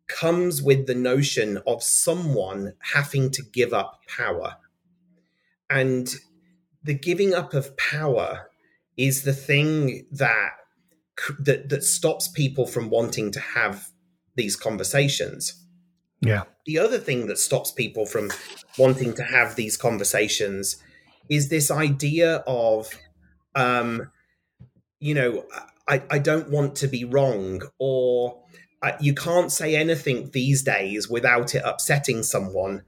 comes 0.07 0.63
with 0.63 0.87
the 0.87 0.95
notion 0.95 1.59
of 1.67 1.83
someone 1.83 2.75
having 2.95 3.31
to 3.33 3.43
give 3.43 3.73
up 3.73 4.01
power. 4.07 4.55
And 5.69 6.15
the 6.85 6.95
giving 6.95 7.35
up 7.35 7.53
of 7.53 7.77
power 7.77 8.49
is 8.97 9.25
the 9.25 9.33
thing 9.33 10.07
that 10.13 10.53
that, 11.39 11.69
that 11.69 11.85
stops 11.85 12.29
people 12.29 12.67
from 12.67 12.91
wanting 12.91 13.31
to 13.33 13.41
have 13.41 13.89
these 14.35 14.57
conversations 14.57 15.62
Yeah. 16.23 16.45
the 16.67 16.79
other 16.79 16.99
thing 16.99 17.27
that 17.27 17.39
stops 17.39 17.73
people 17.73 18.07
from 18.07 18.31
wanting 18.79 19.13
to 19.15 19.25
have 19.25 19.57
these 19.57 19.77
conversations 19.77 20.77
is 21.29 21.49
this 21.49 21.71
idea 21.71 22.37
of 22.47 22.91
um 23.55 24.11
you 25.01 25.15
know 25.15 25.45
i 25.89 26.03
i 26.11 26.19
don't 26.19 26.51
want 26.51 26.77
to 26.77 26.87
be 26.87 27.05
wrong 27.05 27.63
or 27.79 28.41
uh, 28.83 28.93
you 29.01 29.15
can't 29.15 29.53
say 29.53 29.77
anything 29.77 30.31
these 30.33 30.63
days 30.63 31.09
without 31.09 31.55
it 31.55 31.63
upsetting 31.65 32.23
someone 32.23 32.83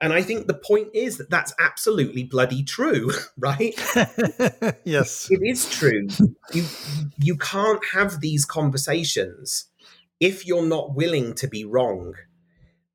and 0.00 0.12
i 0.12 0.22
think 0.22 0.46
the 0.46 0.54
point 0.54 0.88
is 0.94 1.18
that 1.18 1.30
that's 1.30 1.52
absolutely 1.58 2.24
bloody 2.24 2.62
true 2.62 3.10
right 3.38 3.78
yes. 4.84 5.28
it 5.30 5.40
is 5.42 5.68
true. 5.68 6.08
You 6.52 6.64
you 7.18 7.36
can't 7.36 7.84
have 7.92 8.20
these 8.20 8.44
conversations 8.44 9.66
if 10.20 10.46
you're 10.46 10.66
not 10.66 10.94
willing 10.94 11.34
to 11.34 11.46
be 11.46 11.64
wrong. 11.64 12.14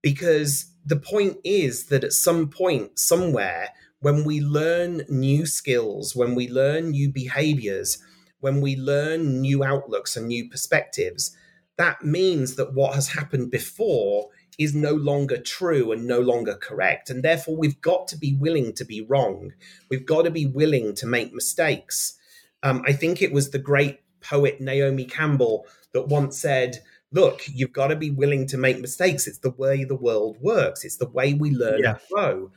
Because 0.03 0.67
the 0.85 0.97
point 0.97 1.37
is 1.43 1.85
that 1.85 2.03
at 2.03 2.13
some 2.13 2.49
point, 2.49 2.99
somewhere, 2.99 3.69
when 4.01 4.25
we 4.25 4.41
learn 4.41 5.03
new 5.09 5.45
skills, 5.45 6.15
when 6.15 6.35
we 6.35 6.47
learn 6.49 6.91
new 6.91 7.09
behaviors, 7.09 7.97
when 8.41 8.59
we 8.59 8.75
learn 8.75 9.41
new 9.41 9.63
outlooks 9.63 10.17
and 10.17 10.27
new 10.27 10.49
perspectives, 10.49 11.35
that 11.77 12.03
means 12.03 12.55
that 12.55 12.73
what 12.73 12.93
has 12.93 13.07
happened 13.07 13.49
before 13.49 14.29
is 14.59 14.75
no 14.75 14.93
longer 14.93 15.37
true 15.37 15.91
and 15.91 16.05
no 16.05 16.19
longer 16.19 16.55
correct. 16.55 17.09
And 17.09 17.23
therefore, 17.23 17.55
we've 17.55 17.79
got 17.81 18.07
to 18.09 18.17
be 18.17 18.33
willing 18.33 18.73
to 18.73 18.85
be 18.85 19.01
wrong. 19.01 19.53
We've 19.89 20.05
got 20.05 20.23
to 20.23 20.31
be 20.31 20.45
willing 20.45 20.95
to 20.95 21.07
make 21.07 21.33
mistakes. 21.33 22.15
Um, 22.61 22.83
I 22.85 22.91
think 22.91 23.21
it 23.21 23.31
was 23.31 23.49
the 23.49 23.59
great 23.59 24.01
poet 24.21 24.59
Naomi 24.59 25.05
Campbell 25.05 25.65
that 25.93 26.07
once 26.07 26.37
said, 26.37 26.79
Look, 27.13 27.43
you've 27.47 27.71
got 27.71 27.87
to 27.87 27.95
be 27.95 28.09
willing 28.09 28.47
to 28.47 28.57
make 28.57 28.79
mistakes. 28.79 29.27
It's 29.27 29.37
the 29.37 29.51
way 29.51 29.83
the 29.85 29.95
world 29.95 30.37
works, 30.41 30.83
it's 30.83 30.97
the 30.97 31.07
way 31.07 31.33
we 31.33 31.51
learn 31.51 31.79
Yeah. 31.81 31.91
and 31.91 31.99
grow. 32.11 32.51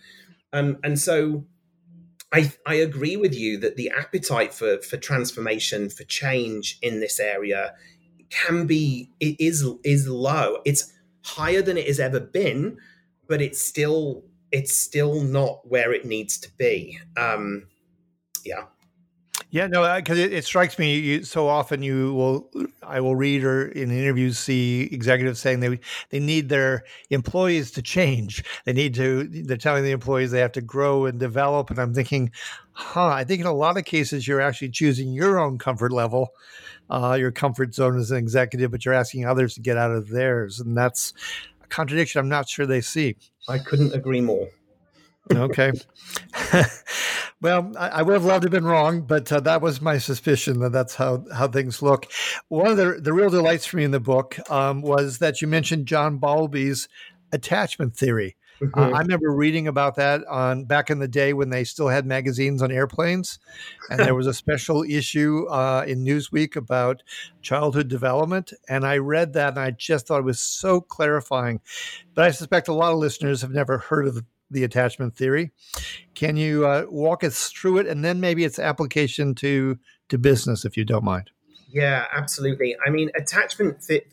Um, 0.53 0.79
and 0.83 0.99
so 0.99 1.45
I, 2.33 2.53
I 2.67 2.75
agree 2.75 3.17
with 3.17 3.35
you 3.35 3.59
that 3.59 3.77
the 3.77 3.91
appetite 3.91 4.55
for, 4.55 4.79
for 4.79 4.97
transformation, 4.97 5.91
for 5.91 6.05
change 6.05 6.79
in 6.83 7.01
this 7.01 7.21
area 7.21 7.75
can 8.31 8.67
be, 8.67 9.11
it 9.21 9.37
is, 9.39 9.65
is 9.85 10.09
low. 10.09 10.59
It's 10.65 10.93
higher 11.23 11.63
than 11.63 11.77
it 11.77 11.87
has 11.87 12.01
ever 12.01 12.19
been, 12.19 12.79
but 13.29 13.43
it's 13.43 13.61
still, 13.61 14.25
it's 14.51 14.75
still 14.77 15.21
not 15.21 15.69
where 15.69 15.93
it 15.93 16.05
needs 16.07 16.39
to 16.39 16.51
be. 16.57 16.99
Um, 17.17 17.67
yeah. 18.45 18.65
Yeah, 19.51 19.69
no, 19.69 19.95
because 19.97 20.19
it, 20.19 20.33
it 20.33 20.45
strikes 20.45 20.79
me 20.79 20.99
you, 20.99 21.23
so 21.23 21.47
often 21.47 21.83
you 21.83 22.13
will, 22.15 22.51
I 22.83 23.01
will 23.01 23.15
read 23.15 23.45
or 23.45 23.69
in 23.69 23.91
interviews 23.91 24.39
see 24.39 24.83
executives 24.93 25.41
saying 25.41 25.61
they 25.61 25.79
they 26.11 26.19
need 26.19 26.49
their 26.49 26.85
employees 27.11 27.71
to 27.73 27.83
change. 27.83 28.45
They 28.65 28.73
need 28.73 28.95
to. 28.95 29.25
They're 29.25 29.57
telling 29.57 29.85
the 29.85 29.93
employees 29.93 30.33
they 30.33 30.41
have 30.41 30.53
to 30.53 30.61
grow 30.61 31.07
and 31.07 31.21
develop. 31.21 31.71
And 31.71 31.79
I'm 31.79 31.95
thinking, 31.95 32.33
huh? 32.73 33.07
I 33.07 33.23
think 33.23 33.41
in 33.41 33.47
a 33.47 33.55
lot 33.55 33.79
of 33.79 33.85
cases 33.85 34.27
you're 34.27 34.41
actually 34.41 34.71
choosing 34.71 35.13
your 35.13 35.39
own 35.39 35.59
comfort 35.59 35.93
level, 35.93 36.31
uh, 36.91 37.17
your 37.19 37.31
comfort 37.31 37.73
zone 37.73 37.99
as 37.99 38.11
an 38.11 38.19
executive, 38.19 38.73
but 38.73 38.85
you're 38.85 38.95
asking 38.95 39.27
others 39.27 39.55
to 39.55 39.61
get 39.61 39.77
out 39.77 39.93
of 39.93 40.09
theirs, 40.09 40.59
and 40.59 40.77
that's 40.77 41.13
a 41.63 41.69
contradiction. 41.69 42.19
I'm 42.19 42.29
not 42.29 42.49
sure 42.49 42.67
they 42.67 42.81
see. 42.81 43.17
I 43.49 43.59
couldn't 43.59 43.95
agree 43.95 44.21
more. 44.21 44.49
Okay. 45.33 45.73
well, 47.43 47.73
I, 47.79 47.89
I 47.89 48.03
would 48.03 48.15
have 48.15 48.25
loved 48.25 48.43
to 48.43 48.47
have 48.47 48.53
been 48.53 48.65
wrong, 48.65 49.03
but 49.03 49.31
uh, 49.31 49.41
that 49.41 49.61
was 49.61 49.81
my 49.81 49.99
suspicion 49.99 50.61
that 50.61 50.73
that's 50.73 50.95
how, 50.95 51.25
how 51.35 51.49
things 51.49 51.83
look. 51.83 52.07
One 52.49 52.69
of 52.69 52.77
the, 52.77 52.99
the 53.01 53.13
real 53.13 53.31
delights 53.31 53.67
for 53.67 53.77
me 53.77 53.85
in 53.85 53.91
the 53.91 54.01
book 54.01 54.39
um, 54.51 54.81
was 54.83 55.19
that 55.19 55.43
you 55.43 55.49
mentioned 55.49 55.87
John 55.87 56.19
Bowlby's 56.19 56.89
attachment 57.33 57.97
theory. 57.97 58.37
Mm-hmm. 58.61 58.79
Uh, 58.79 58.97
I 58.97 59.01
remember 59.01 59.31
reading 59.33 59.69
about 59.69 59.97
that 59.97 60.25
on 60.27 60.65
back 60.65 60.89
in 60.89 60.99
the 60.99 61.09
day 61.09 61.35
when 61.35 61.51
they 61.51 61.63
still 61.65 61.89
had 61.89 62.07
magazines 62.07 62.63
on 62.63 62.73
airplanes, 62.73 63.39
and 63.91 64.01
there 64.01 64.15
was 64.15 64.27
a 64.27 64.33
special 64.33 64.83
issue 64.83 65.47
uh, 65.51 65.85
in 65.87 66.05
Newsweek 66.05 66.57
about 66.57 67.03
childhood 67.43 67.89
development, 67.89 68.55
and 68.67 68.87
I 68.87 68.97
read 68.97 69.35
that 69.35 69.51
and 69.51 69.59
I 69.59 69.73
just 69.73 70.07
thought 70.07 70.21
it 70.21 70.25
was 70.25 70.41
so 70.41 70.81
clarifying. 70.81 71.61
But 72.15 72.25
I 72.25 72.31
suspect 72.31 72.69
a 72.69 72.73
lot 72.73 72.93
of 72.93 72.99
listeners 72.99 73.43
have 73.43 73.51
never 73.51 73.77
heard 73.77 74.09
of 74.09 74.25
the, 74.51 74.65
attachment 74.65 75.17
theory. 75.17 75.53
Can 76.15 76.37
you 76.37 76.67
uh, 76.67 76.87
walk 76.89 77.25
us 77.25 77.51
through 77.51 77.79
it, 77.79 77.87
and 77.87 78.05
then 78.05 78.21
maybe 78.21 78.45
its 78.45 78.59
application 78.59 79.35
to 79.37 79.79
to 80.09 80.19
business, 80.19 80.65
if 80.65 80.77
you 80.77 80.85
don't 80.85 81.05
mind? 81.05 81.31
Yeah, 81.69 82.05
absolutely. 82.13 82.77
I 82.87 82.91
mean, 82.91 83.11
attachment 83.17 83.83
th- 83.87 84.07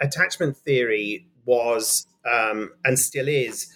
attachment 0.00 0.56
theory 0.56 1.26
was 1.44 2.06
um, 2.30 2.70
and 2.84 2.98
still 2.98 3.28
is 3.28 3.72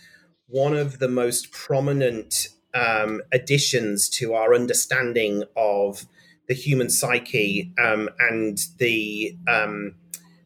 one 0.48 0.74
of 0.74 0.98
the 0.98 1.08
most 1.08 1.50
prominent 1.50 2.48
um, 2.74 3.22
additions 3.32 4.08
to 4.08 4.34
our 4.34 4.54
understanding 4.54 5.44
of 5.56 6.06
the 6.48 6.54
human 6.54 6.90
psyche 6.90 7.72
um, 7.82 8.08
and 8.18 8.66
the, 8.78 9.36
um, 9.48 9.94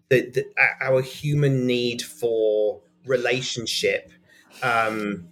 the, 0.08 0.30
the, 0.30 0.44
our 0.80 1.02
human 1.02 1.66
need 1.66 2.02
for 2.02 2.80
relationship 3.04 4.12
um, 4.62 5.26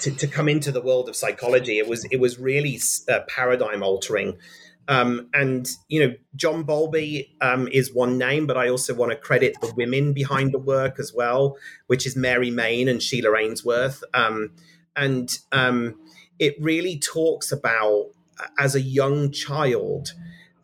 to, 0.00 0.10
to 0.12 0.26
come 0.26 0.48
into 0.48 0.72
the 0.72 0.80
world 0.80 1.08
of 1.08 1.16
psychology. 1.16 1.78
It 1.78 1.88
was 1.88 2.04
it 2.10 2.20
was 2.20 2.38
really 2.38 2.80
uh, 3.08 3.20
paradigm 3.28 3.82
altering. 3.82 4.38
Um, 4.88 5.28
and 5.34 5.68
you 5.88 6.00
know, 6.06 6.14
John 6.34 6.62
Bowlby 6.62 7.36
um, 7.42 7.68
is 7.68 7.94
one 7.94 8.16
name, 8.16 8.46
but 8.46 8.56
I 8.56 8.70
also 8.70 8.94
want 8.94 9.12
to 9.12 9.18
credit 9.18 9.54
the 9.60 9.72
women 9.76 10.14
behind 10.14 10.52
the 10.52 10.58
work 10.58 10.98
as 10.98 11.12
well, 11.14 11.58
which 11.88 12.06
is 12.06 12.16
Mary 12.16 12.50
Main 12.50 12.88
and 12.88 13.02
Sheila 13.02 13.36
Ainsworth. 13.36 14.02
Um, 14.14 14.52
and 14.96 15.38
um, 15.52 16.00
it 16.38 16.56
really 16.58 16.98
talks 16.98 17.52
about, 17.52 18.06
as 18.58 18.74
a 18.74 18.80
young 18.80 19.30
child, 19.30 20.14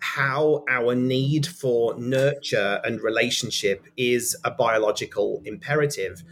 how 0.04 0.62
our 0.68 0.94
need 0.94 1.46
for 1.46 1.98
nurture 1.98 2.78
and 2.84 3.00
relationship 3.00 3.86
is 3.96 4.36
a 4.44 4.50
biological 4.50 5.40
imperative, 5.46 6.22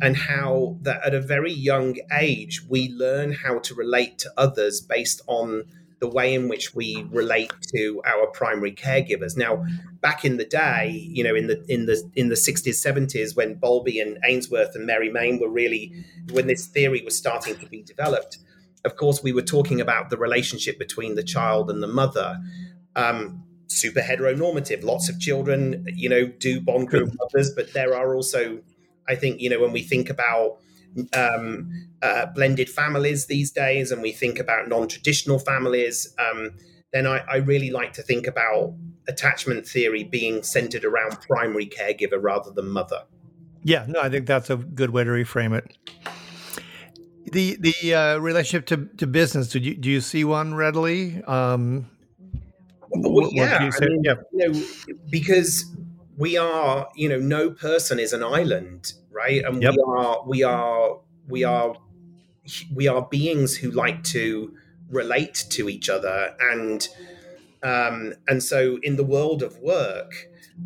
and 0.00 0.16
how 0.16 0.78
that 0.80 1.04
at 1.04 1.12
a 1.14 1.20
very 1.20 1.52
young 1.52 1.96
age 2.18 2.62
we 2.68 2.88
learn 2.88 3.30
how 3.30 3.58
to 3.58 3.74
relate 3.74 4.18
to 4.18 4.30
others 4.38 4.80
based 4.80 5.20
on 5.26 5.64
the 6.00 6.08
way 6.08 6.34
in 6.34 6.48
which 6.48 6.74
we 6.74 7.06
relate 7.10 7.52
to 7.76 8.02
our 8.04 8.26
primary 8.28 8.72
caregivers. 8.72 9.36
Now, 9.36 9.64
back 10.00 10.24
in 10.24 10.38
the 10.38 10.44
day, 10.46 10.88
you 11.16 11.22
know, 11.22 11.34
in 11.34 11.46
the 11.48 11.62
in 11.68 11.84
the 11.84 12.02
in 12.16 12.30
the 12.30 12.36
sixties, 12.36 12.80
seventies, 12.80 13.36
when 13.36 13.54
Bowlby 13.54 14.00
and 14.00 14.18
Ainsworth 14.24 14.74
and 14.74 14.86
Mary 14.86 15.10
Main 15.10 15.38
were 15.38 15.50
really 15.50 15.92
when 16.32 16.46
this 16.46 16.66
theory 16.66 17.02
was 17.04 17.16
starting 17.16 17.56
to 17.58 17.66
be 17.66 17.82
developed, 17.82 18.38
of 18.84 18.96
course, 18.96 19.22
we 19.22 19.32
were 19.32 19.42
talking 19.42 19.80
about 19.80 20.08
the 20.08 20.16
relationship 20.16 20.78
between 20.78 21.14
the 21.14 21.22
child 21.22 21.70
and 21.70 21.82
the 21.82 21.86
mother. 22.02 22.40
Um, 22.96 23.44
super 23.68 24.00
heteronormative. 24.00 24.84
Lots 24.84 25.08
of 25.08 25.18
children, 25.18 25.86
you 25.94 26.08
know, 26.08 26.26
do 26.26 26.60
bond 26.60 26.90
with 26.90 27.14
mothers, 27.18 27.50
but 27.50 27.72
there 27.72 27.94
are 27.94 28.14
also, 28.14 28.60
I 29.08 29.14
think, 29.14 29.40
you 29.40 29.48
know, 29.50 29.60
when 29.60 29.72
we 29.72 29.82
think 29.82 30.10
about 30.10 30.58
um, 31.14 31.88
uh, 32.02 32.26
blended 32.26 32.68
families 32.68 33.26
these 33.26 33.50
days 33.50 33.90
and 33.90 34.02
we 34.02 34.12
think 34.12 34.38
about 34.38 34.68
non-traditional 34.68 35.38
families 35.38 36.14
um, 36.18 36.50
then 36.92 37.06
I, 37.06 37.22
I, 37.30 37.36
really 37.36 37.70
like 37.70 37.94
to 37.94 38.02
think 38.02 38.26
about 38.26 38.74
attachment 39.08 39.66
theory 39.66 40.04
being 40.04 40.42
centered 40.42 40.84
around 40.84 41.18
primary 41.22 41.66
caregiver 41.66 42.22
rather 42.22 42.50
than 42.50 42.68
mother. 42.68 43.04
Yeah 43.64 43.86
no 43.88 44.00
i 44.02 44.10
think 44.10 44.26
that's 44.26 44.50
a 44.50 44.56
good 44.56 44.90
way 44.90 45.04
to 45.04 45.10
reframe 45.10 45.56
it. 45.56 45.76
The 47.32 47.56
the 47.58 47.94
uh, 47.94 48.18
relationship 48.18 48.66
to, 48.66 48.88
to 48.98 49.06
business 49.06 49.48
do 49.48 49.60
you 49.60 49.74
do 49.74 49.88
you 49.88 50.00
see 50.02 50.24
one 50.24 50.54
readily? 50.54 51.22
Um, 51.24 51.88
well, 52.94 53.30
yeah, 53.32 53.56
I 53.58 53.84
mean, 53.86 54.02
yeah. 54.04 54.14
You 54.32 54.52
know, 54.52 54.62
because 55.10 55.64
we 56.16 56.36
are, 56.36 56.88
you 56.94 57.08
know, 57.08 57.18
no 57.18 57.50
person 57.50 57.98
is 57.98 58.12
an 58.12 58.22
island 58.22 58.92
right? 59.12 59.44
And 59.44 59.62
yep. 59.62 59.74
we 59.74 59.82
are 59.86 60.22
we 60.26 60.42
are 60.42 60.98
we 61.28 61.44
are 61.44 61.76
we 62.74 62.88
are 62.88 63.06
beings 63.08 63.56
who 63.56 63.70
like 63.70 64.02
to 64.04 64.54
relate 64.88 65.46
to 65.50 65.68
each 65.68 65.88
other 65.88 66.34
and 66.40 66.88
um, 67.62 68.14
and 68.26 68.42
so 68.42 68.78
in 68.82 68.96
the 68.96 69.04
world 69.04 69.42
of 69.42 69.58
work 69.58 70.12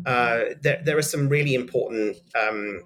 uh, 0.05 0.39
there, 0.61 0.81
there 0.83 0.97
are 0.97 1.03
some 1.03 1.29
really 1.29 1.53
important 1.53 2.17
um, 2.35 2.81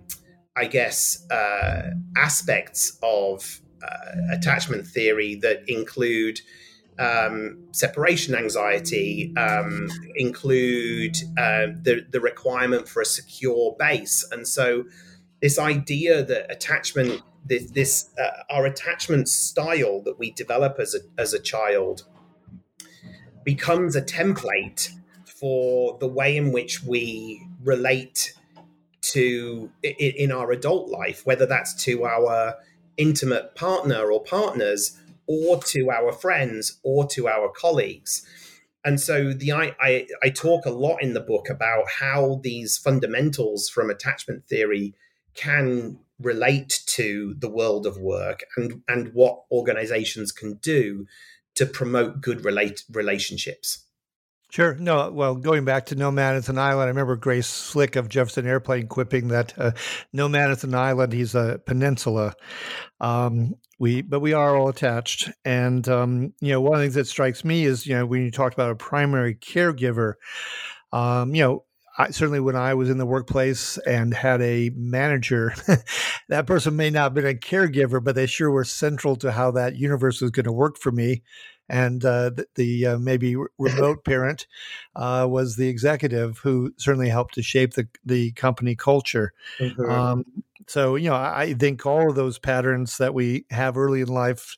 i 0.56 0.65
guess 0.65 1.25
uh, 1.32 1.91
aspects 2.15 2.99
of 3.01 3.62
uh, 3.82 4.36
attachment 4.36 4.86
theory 4.86 5.36
that 5.36 5.63
include 5.67 6.41
um, 7.01 7.57
separation 7.71 8.35
anxiety, 8.35 9.33
um, 9.35 9.89
include 10.15 11.17
uh, 11.37 11.67
the, 11.81 12.05
the 12.11 12.21
requirement 12.21 12.87
for 12.87 13.01
a 13.01 13.05
secure 13.05 13.75
base. 13.79 14.27
And 14.31 14.47
so 14.47 14.85
this 15.41 15.57
idea 15.57 16.23
that 16.23 16.51
attachment 16.51 17.23
this, 17.43 17.71
this 17.71 18.09
uh, 18.19 18.43
our 18.51 18.65
attachment 18.67 19.27
style 19.27 19.99
that 20.03 20.19
we 20.19 20.31
develop 20.31 20.77
as 20.79 20.93
a, 20.93 20.99
as 21.19 21.33
a 21.33 21.39
child 21.39 22.03
becomes 23.43 23.95
a 23.95 24.01
template 24.01 24.89
for 25.25 25.97
the 25.99 26.07
way 26.07 26.37
in 26.37 26.51
which 26.51 26.83
we 26.83 27.43
relate 27.63 28.35
to 29.01 29.71
in 29.81 30.31
our 30.31 30.51
adult 30.51 30.89
life 30.89 31.25
whether 31.25 31.47
that's 31.47 31.73
to 31.73 32.05
our 32.05 32.53
intimate 32.97 33.55
partner 33.55 34.11
or 34.11 34.23
partners 34.23 35.00
or 35.27 35.62
to 35.63 35.91
our 35.91 36.12
friends 36.12 36.79
or 36.84 37.07
to 37.07 37.27
our 37.27 37.49
colleagues. 37.49 38.25
And 38.84 38.99
so 38.99 39.34
the 39.34 39.51
I, 39.51 39.75
I, 39.79 40.07
I 40.23 40.29
talk 40.29 40.65
a 40.65 40.71
lot 40.71 41.01
in 41.01 41.13
the 41.13 41.19
book 41.19 41.49
about 41.49 41.86
how 41.99 42.39
these 42.43 42.77
fundamentals 42.77 43.69
from 43.69 43.89
attachment 43.89 44.47
theory 44.47 44.95
can 45.36 45.99
relate 46.19 46.81
to 46.86 47.36
the 47.39 47.49
world 47.49 47.86
of 47.86 47.97
work 47.97 48.41
and 48.55 48.81
and 48.88 49.13
what 49.13 49.43
organizations 49.51 50.31
can 50.31 50.55
do 50.55 51.05
to 51.55 51.65
promote 51.65 52.21
good 52.21 52.45
relate 52.45 52.84
relationships 52.91 53.86
Sure. 54.51 54.75
No, 54.75 55.09
well, 55.11 55.35
going 55.35 55.63
back 55.63 55.85
to 55.85 55.95
No 55.95 56.11
Man 56.11 56.35
is 56.35 56.49
an 56.49 56.57
Island, 56.57 56.83
I 56.83 56.89
remember 56.89 57.15
Grace 57.15 57.47
Slick 57.47 57.95
of 57.95 58.09
Jefferson 58.09 58.45
Airplane 58.45 58.87
quipping 58.87 59.29
that 59.29 59.57
uh, 59.57 59.71
No 60.11 60.27
Man 60.27 60.51
is 60.51 60.65
an 60.65 60.75
Island, 60.75 61.13
he's 61.13 61.35
a 61.35 61.61
peninsula. 61.65 62.33
Um, 62.99 63.55
we, 63.79 64.01
but 64.01 64.19
we 64.19 64.33
are 64.33 64.57
all 64.57 64.67
attached. 64.67 65.31
And, 65.45 65.87
um, 65.87 66.33
you 66.41 66.51
know, 66.51 66.59
one 66.59 66.73
of 66.73 66.79
the 66.79 66.83
things 66.83 66.95
that 66.95 67.07
strikes 67.07 67.45
me 67.45 67.63
is, 67.63 67.87
you 67.87 67.95
know, 67.95 68.05
when 68.05 68.25
you 68.25 68.29
talked 68.29 68.53
about 68.53 68.71
a 68.71 68.75
primary 68.75 69.35
caregiver, 69.35 70.15
um, 70.91 71.33
you 71.33 71.43
know, 71.43 71.63
I, 71.97 72.09
certainly 72.09 72.41
when 72.41 72.57
I 72.57 72.73
was 72.73 72.89
in 72.89 72.97
the 72.97 73.05
workplace 73.05 73.77
and 73.79 74.13
had 74.13 74.41
a 74.41 74.69
manager, 74.75 75.53
that 76.27 76.45
person 76.45 76.75
may 76.75 76.89
not 76.89 77.03
have 77.03 77.13
been 77.13 77.25
a 77.25 77.33
caregiver, 77.33 78.03
but 78.03 78.15
they 78.15 78.25
sure 78.25 78.51
were 78.51 78.65
central 78.65 79.15
to 79.17 79.31
how 79.31 79.51
that 79.51 79.77
universe 79.77 80.19
was 80.19 80.31
going 80.31 80.45
to 80.45 80.51
work 80.51 80.77
for 80.77 80.91
me. 80.91 81.23
And 81.71 82.03
uh, 82.03 82.31
the, 82.31 82.45
the 82.55 82.86
uh, 82.86 82.97
maybe 82.99 83.38
remote 83.57 84.03
parent 84.05 84.45
uh, 84.93 85.25
was 85.29 85.55
the 85.55 85.69
executive 85.69 86.39
who 86.39 86.73
certainly 86.77 87.07
helped 87.07 87.36
to 87.36 87.41
shape 87.41 87.75
the, 87.75 87.88
the 88.05 88.34
company 88.34 88.75
culture. 88.75 89.31
Mm-hmm. 89.57 89.89
Um, 89.89 90.25
so, 90.67 90.95
you 90.95 91.10
know, 91.10 91.15
I 91.15 91.53
think 91.53 91.86
all 91.86 92.10
of 92.10 92.15
those 92.15 92.39
patterns 92.39 92.97
that 92.97 93.13
we 93.13 93.45
have 93.49 93.77
early 93.77 94.01
in 94.01 94.10
life, 94.10 94.57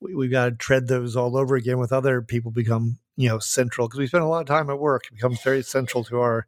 we, 0.00 0.26
have 0.26 0.32
got 0.32 0.44
to 0.46 0.50
tread 0.52 0.88
those 0.88 1.14
all 1.14 1.36
over 1.36 1.54
again 1.54 1.78
with 1.78 1.92
other 1.92 2.22
people 2.22 2.50
become 2.50 2.98
you 3.16 3.28
know 3.28 3.40
central 3.40 3.88
because 3.88 3.98
we 3.98 4.06
spend 4.06 4.22
a 4.22 4.28
lot 4.28 4.40
of 4.40 4.46
time 4.46 4.70
at 4.70 4.78
work. 4.78 5.06
It 5.06 5.14
becomes 5.14 5.42
very 5.42 5.62
central 5.62 6.04
to 6.04 6.20
our 6.20 6.46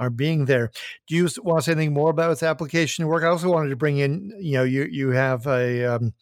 our 0.00 0.10
being 0.10 0.46
there. 0.46 0.72
Do 1.06 1.14
you 1.14 1.28
want 1.42 1.60
to 1.60 1.62
say 1.62 1.72
anything 1.72 1.92
more 1.92 2.10
about 2.10 2.32
its 2.32 2.42
application 2.42 3.06
work? 3.06 3.22
I 3.22 3.28
also 3.28 3.50
wanted 3.50 3.68
to 3.68 3.76
bring 3.76 3.98
in, 3.98 4.32
you 4.40 4.54
know, 4.54 4.64
you 4.64 4.88
you 4.90 5.10
have 5.10 5.46
a 5.46 5.84
um, 5.84 6.14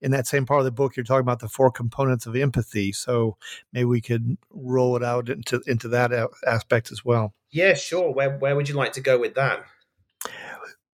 in 0.00 0.10
that 0.12 0.26
same 0.26 0.46
part 0.46 0.60
of 0.60 0.64
the 0.64 0.72
book 0.72 0.96
you're 0.96 1.04
talking 1.04 1.20
about 1.20 1.40
the 1.40 1.48
four 1.48 1.70
components 1.70 2.26
of 2.26 2.34
empathy. 2.34 2.90
So 2.90 3.36
maybe 3.72 3.84
we 3.84 4.00
could 4.00 4.36
roll 4.50 4.96
it 4.96 5.04
out 5.04 5.28
into 5.28 5.60
into 5.66 5.88
that 5.88 6.10
aspect 6.46 6.90
as 6.90 7.04
well. 7.04 7.34
Yeah, 7.50 7.74
sure. 7.74 8.12
Where 8.12 8.36
where 8.38 8.56
would 8.56 8.68
you 8.68 8.74
like 8.74 8.92
to 8.94 9.00
go 9.00 9.18
with 9.18 9.34
that? 9.34 9.64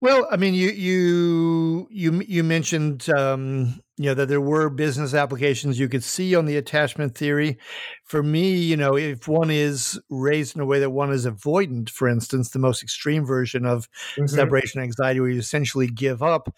Well, 0.01 0.27
I 0.29 0.37
mean, 0.37 0.53
you 0.53 0.69
you 0.69 1.87
you 1.89 2.21
you 2.27 2.43
mentioned 2.43 3.09
um, 3.17 3.81
you 3.97 4.05
know 4.05 4.13
that 4.13 4.27
there 4.27 4.41
were 4.41 4.69
business 4.69 5.13
applications 5.13 5.79
you 5.79 5.87
could 5.87 6.03
see 6.03 6.35
on 6.35 6.45
the 6.45 6.57
attachment 6.57 7.15
theory. 7.15 7.57
For 8.03 8.21
me, 8.21 8.55
you 8.55 8.75
know, 8.75 8.97
if 8.97 9.27
one 9.27 9.49
is 9.49 9.99
raised 10.09 10.55
in 10.55 10.61
a 10.61 10.65
way 10.65 10.79
that 10.79 10.89
one 10.89 11.11
is 11.11 11.25
avoidant, 11.25 11.89
for 11.89 12.07
instance, 12.07 12.49
the 12.49 12.59
most 12.59 12.83
extreme 12.83 13.25
version 13.25 13.65
of 13.65 13.89
mm-hmm. 14.15 14.27
separation 14.27 14.81
anxiety, 14.81 15.19
where 15.19 15.29
you 15.29 15.39
essentially 15.39 15.87
give 15.87 16.21
up. 16.21 16.53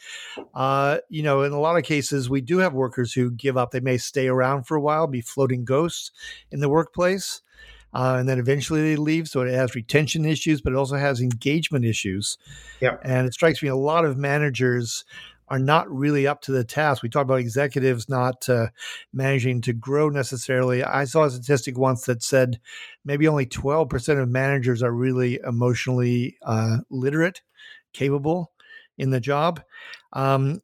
Uh, 0.53 0.97
you 1.09 1.21
know, 1.21 1.43
in 1.43 1.51
a 1.51 1.59
lot 1.59 1.77
of 1.77 1.83
cases, 1.83 2.29
we 2.29 2.41
do 2.41 2.57
have 2.57 2.73
workers 2.73 3.13
who 3.13 3.31
give 3.31 3.57
up. 3.57 3.71
They 3.71 3.79
may 3.79 3.97
stay 3.97 4.27
around 4.27 4.63
for 4.63 4.75
a 4.75 4.81
while, 4.81 5.07
be 5.07 5.21
floating 5.21 5.63
ghosts 5.63 6.11
in 6.51 6.59
the 6.59 6.69
workplace 6.69 7.41
uh, 7.93 8.17
and 8.19 8.27
then 8.27 8.39
eventually 8.39 8.81
they 8.81 8.95
leave. 8.95 9.27
So 9.27 9.41
it 9.41 9.53
has 9.53 9.75
retention 9.75 10.25
issues, 10.25 10.61
but 10.61 10.73
it 10.73 10.75
also 10.75 10.97
has 10.97 11.21
engagement 11.21 11.85
issues. 11.85 12.37
Yeah. 12.79 12.97
And 13.03 13.25
it 13.25 13.33
strikes 13.33 13.63
me 13.63 13.69
a 13.69 13.75
lot 13.75 14.05
of 14.05 14.17
managers 14.17 15.05
are 15.49 15.59
not 15.59 15.89
really 15.89 16.27
up 16.27 16.41
to 16.41 16.51
the 16.51 16.63
task. 16.63 17.01
We 17.01 17.09
talk 17.09 17.23
about 17.23 17.39
executives 17.39 18.09
not 18.09 18.47
uh, 18.49 18.67
managing 19.13 19.61
to 19.61 19.73
grow 19.73 20.09
necessarily. 20.09 20.83
I 20.83 21.05
saw 21.05 21.23
a 21.23 21.31
statistic 21.31 21.77
once 21.77 22.05
that 22.05 22.21
said 22.23 22.59
maybe 23.05 23.27
only 23.27 23.45
12% 23.45 24.21
of 24.21 24.29
managers 24.29 24.83
are 24.83 24.91
really 24.91 25.39
emotionally 25.45 26.37
uh, 26.41 26.77
literate, 26.89 27.41
capable 27.93 28.51
in 28.97 29.11
the 29.11 29.21
job. 29.21 29.61
Um, 30.13 30.61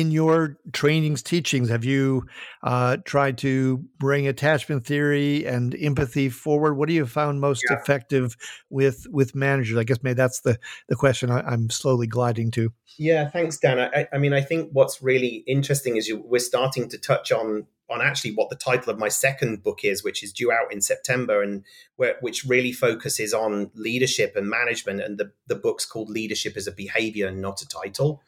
in 0.00 0.10
your 0.10 0.58
trainings, 0.72 1.22
teachings, 1.22 1.68
have 1.68 1.84
you 1.84 2.26
uh, 2.62 2.96
tried 3.04 3.38
to 3.38 3.84
bring 3.98 4.26
attachment 4.26 4.84
theory 4.84 5.46
and 5.46 5.74
empathy 5.80 6.28
forward? 6.28 6.74
What 6.74 6.88
do 6.88 6.94
you 6.94 7.06
found 7.06 7.40
most 7.40 7.64
yeah. 7.68 7.78
effective 7.78 8.36
with 8.70 9.06
with 9.10 9.34
managers? 9.34 9.78
I 9.78 9.84
guess 9.84 9.98
maybe 10.02 10.14
that's 10.14 10.40
the 10.40 10.58
the 10.88 10.96
question 10.96 11.30
I, 11.30 11.52
am 11.52 11.70
slowly 11.70 12.06
gliding 12.06 12.50
to. 12.52 12.72
Yeah, 12.98 13.28
thanks, 13.28 13.58
Dan. 13.58 13.78
I, 13.78 14.08
I, 14.12 14.18
mean, 14.18 14.32
I 14.32 14.40
think 14.40 14.70
what's 14.72 15.02
really 15.02 15.44
interesting 15.46 15.96
is 15.96 16.06
you, 16.08 16.22
we're 16.24 16.38
starting 16.38 16.88
to 16.88 16.98
touch 16.98 17.30
on 17.30 17.66
on 17.90 18.00
actually 18.00 18.32
what 18.32 18.48
the 18.48 18.56
title 18.56 18.90
of 18.90 18.98
my 18.98 19.08
second 19.08 19.62
book 19.62 19.84
is, 19.84 20.02
which 20.02 20.24
is 20.24 20.32
due 20.32 20.50
out 20.50 20.72
in 20.72 20.80
September, 20.80 21.42
and 21.42 21.64
where, 21.96 22.16
which 22.20 22.44
really 22.44 22.72
focuses 22.72 23.32
on 23.32 23.70
leadership 23.74 24.34
and 24.36 24.48
management. 24.48 25.00
And 25.00 25.18
the 25.18 25.32
the 25.46 25.54
book's 25.54 25.86
called 25.86 26.10
"Leadership 26.10 26.56
as 26.56 26.66
a 26.66 26.72
Behavior, 26.72 27.28
and 27.28 27.40
Not 27.40 27.62
a 27.62 27.68
Title." 27.68 28.22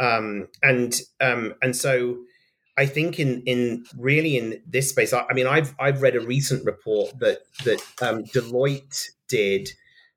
Um, 0.00 0.48
and 0.62 0.98
um, 1.20 1.54
and 1.62 1.76
so 1.76 2.18
I 2.76 2.86
think 2.86 3.20
in 3.20 3.42
in 3.44 3.84
really 3.96 4.38
in 4.38 4.62
this 4.66 4.88
space, 4.88 5.12
I, 5.12 5.26
I, 5.30 5.34
mean, 5.34 5.46
I've 5.46 5.74
I've 5.78 6.00
read 6.00 6.16
a 6.16 6.20
recent 6.20 6.64
report 6.64 7.18
that 7.18 7.42
that 7.64 7.82
um, 8.00 8.24
Deloitte 8.24 9.10
did 9.28 9.68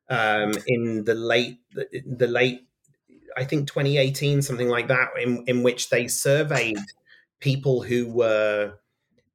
um, 0.09 0.53
in 0.65 1.03
the 1.03 1.13
late 1.13 1.57
the 1.73 2.27
late 2.27 2.65
I 3.35 3.43
think 3.43 3.67
2018 3.67 4.41
something 4.41 4.69
like 4.69 4.87
that, 4.87 5.09
in 5.21 5.43
in 5.47 5.61
which 5.63 5.89
they 5.89 6.07
surveyed 6.07 6.77
people 7.41 7.83
who 7.83 8.07
were 8.07 8.75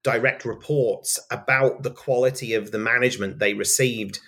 direct 0.03 0.47
reports 0.47 1.21
about 1.31 1.83
the 1.83 1.91
quality 1.91 2.55
of 2.55 2.71
the 2.71 2.79
management 2.79 3.39
they 3.39 3.53
received 3.53 4.21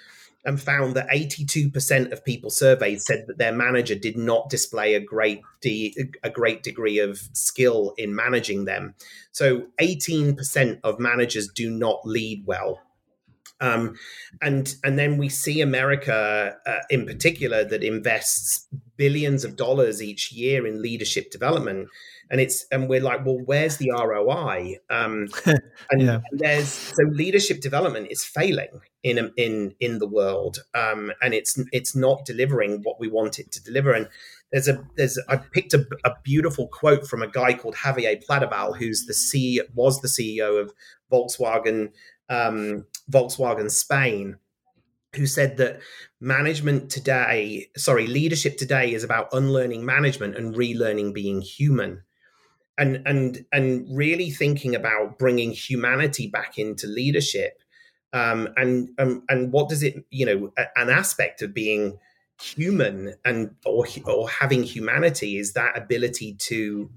and 0.44 0.60
found 0.60 0.94
that 0.96 1.08
82% 1.08 2.12
of 2.12 2.24
people 2.24 2.50
surveyed 2.50 3.02
said 3.02 3.24
that 3.26 3.38
their 3.38 3.52
manager 3.52 3.94
did 3.94 4.16
not 4.16 4.48
display 4.48 4.94
a 4.94 5.00
great 5.00 5.42
de- 5.60 5.94
a 6.22 6.30
great 6.30 6.62
degree 6.62 6.98
of 6.98 7.18
skill 7.32 7.94
in 7.98 8.14
managing 8.14 8.64
them. 8.64 8.94
So 9.32 9.66
18% 9.80 10.80
of 10.82 10.98
managers 10.98 11.48
do 11.48 11.70
not 11.70 12.00
lead 12.04 12.44
well. 12.46 12.80
Um, 13.60 13.96
and 14.40 14.74
and 14.82 14.98
then 14.98 15.18
we 15.18 15.28
see 15.28 15.60
America 15.60 16.56
uh, 16.66 16.78
in 16.88 17.04
particular 17.04 17.62
that 17.64 17.84
invests 17.84 18.66
billions 18.96 19.44
of 19.44 19.56
dollars 19.56 20.02
each 20.02 20.32
year 20.32 20.66
in 20.66 20.80
leadership 20.80 21.30
development 21.30 21.88
and 22.30 22.40
it's 22.40 22.64
and 22.70 22.88
we're 22.88 23.00
like 23.00 23.24
well 23.24 23.38
where's 23.44 23.76
the 23.78 23.90
roi 23.90 24.76
um, 24.88 25.28
and, 25.46 26.02
yeah. 26.02 26.20
and, 26.30 26.40
there's 26.40 26.68
so 26.68 27.02
leadership 27.04 27.60
development 27.60 28.08
is 28.10 28.24
failing 28.24 28.80
in 29.02 29.32
in 29.36 29.74
in 29.80 29.98
the 29.98 30.06
world. 30.06 30.58
Um, 30.74 31.12
and 31.22 31.34
it's 31.34 31.58
it's 31.72 31.94
not 31.96 32.24
delivering 32.24 32.82
what 32.82 33.00
we 33.00 33.08
want 33.08 33.38
it 33.38 33.50
to 33.52 33.62
deliver. 33.62 33.92
And 33.92 34.08
there's 34.52 34.68
a 34.68 34.84
there's 34.96 35.18
I 35.28 35.36
picked 35.36 35.74
a, 35.74 35.86
a 36.04 36.12
beautiful 36.22 36.68
quote 36.68 37.06
from 37.06 37.22
a 37.22 37.28
guy 37.28 37.54
called 37.54 37.76
Javier 37.76 38.22
Pladevall 38.24 38.76
who's 38.76 39.06
the 39.06 39.12
CEO 39.12 39.62
was 39.74 40.00
the 40.00 40.08
CEO 40.08 40.60
of 40.60 40.72
Volkswagen 41.10 41.92
um, 42.28 42.86
Volkswagen 43.10 43.70
Spain 43.70 44.36
who 45.16 45.26
said 45.26 45.56
that 45.56 45.80
management 46.20 46.88
today, 46.88 47.68
sorry, 47.76 48.06
leadership 48.06 48.56
today 48.56 48.92
is 48.92 49.02
about 49.02 49.28
unlearning 49.32 49.84
management 49.84 50.36
and 50.36 50.54
relearning 50.54 51.12
being 51.12 51.40
human 51.40 52.04
and 52.80 53.02
and 53.06 53.44
and 53.52 53.86
really 53.96 54.30
thinking 54.30 54.74
about 54.74 55.18
bringing 55.18 55.52
humanity 55.52 56.26
back 56.26 56.58
into 56.58 56.88
leadership 56.88 57.62
um, 58.12 58.48
and 58.56 58.90
um, 58.98 59.22
and 59.28 59.52
what 59.52 59.68
does 59.68 59.82
it 59.82 60.04
you 60.10 60.26
know 60.26 60.52
an 60.76 60.90
aspect 60.90 61.42
of 61.42 61.54
being 61.54 61.98
human 62.40 63.14
and 63.24 63.54
or 63.64 63.86
or 64.06 64.28
having 64.28 64.62
humanity 64.62 65.36
is 65.36 65.52
that 65.52 65.76
ability 65.76 66.34
to 66.34 66.90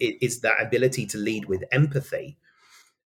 is 0.00 0.40
that 0.40 0.60
ability 0.60 1.06
to 1.06 1.18
lead 1.18 1.46
with 1.46 1.64
empathy. 1.72 2.36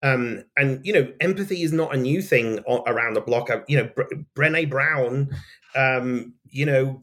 Um, 0.02 0.44
and 0.58 0.86
you 0.86 0.94
know 0.94 1.12
empathy 1.20 1.62
is 1.62 1.74
not 1.74 1.94
a 1.94 1.98
new 1.98 2.22
thing 2.22 2.60
around 2.88 3.14
the 3.14 3.22
block. 3.22 3.50
You 3.68 3.78
know 3.78 3.90
Brené 4.36 4.70
Brown 4.70 5.30
um, 5.76 6.34
you 6.50 6.66
know 6.66 7.00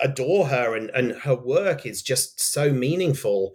adore 0.00 0.46
her 0.46 0.76
and 0.76 0.90
and 0.90 1.12
her 1.22 1.34
work 1.34 1.86
is 1.86 2.02
just 2.02 2.40
so 2.40 2.72
meaningful 2.72 3.54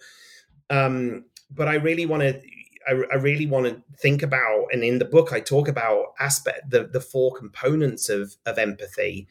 um, 0.69 1.25
but 1.51 1.67
I 1.67 1.75
really 1.75 2.05
want 2.05 2.23
to. 2.23 2.41
I, 2.87 2.93
I, 3.11 3.15
really 3.15 3.45
want 3.45 3.65
to 3.65 3.83
think 3.97 4.23
about, 4.23 4.67
and 4.71 4.81
in 4.81 4.99
the 4.99 5.05
book, 5.05 5.33
I 5.33 5.41
talk 5.41 5.67
about 5.67 6.13
aspect 6.19 6.69
the 6.69 6.85
the 6.85 7.01
four 7.01 7.33
components 7.33 8.09
of 8.09 8.35
of 8.45 8.57
empathy, 8.57 9.27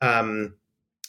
um, 0.00 0.54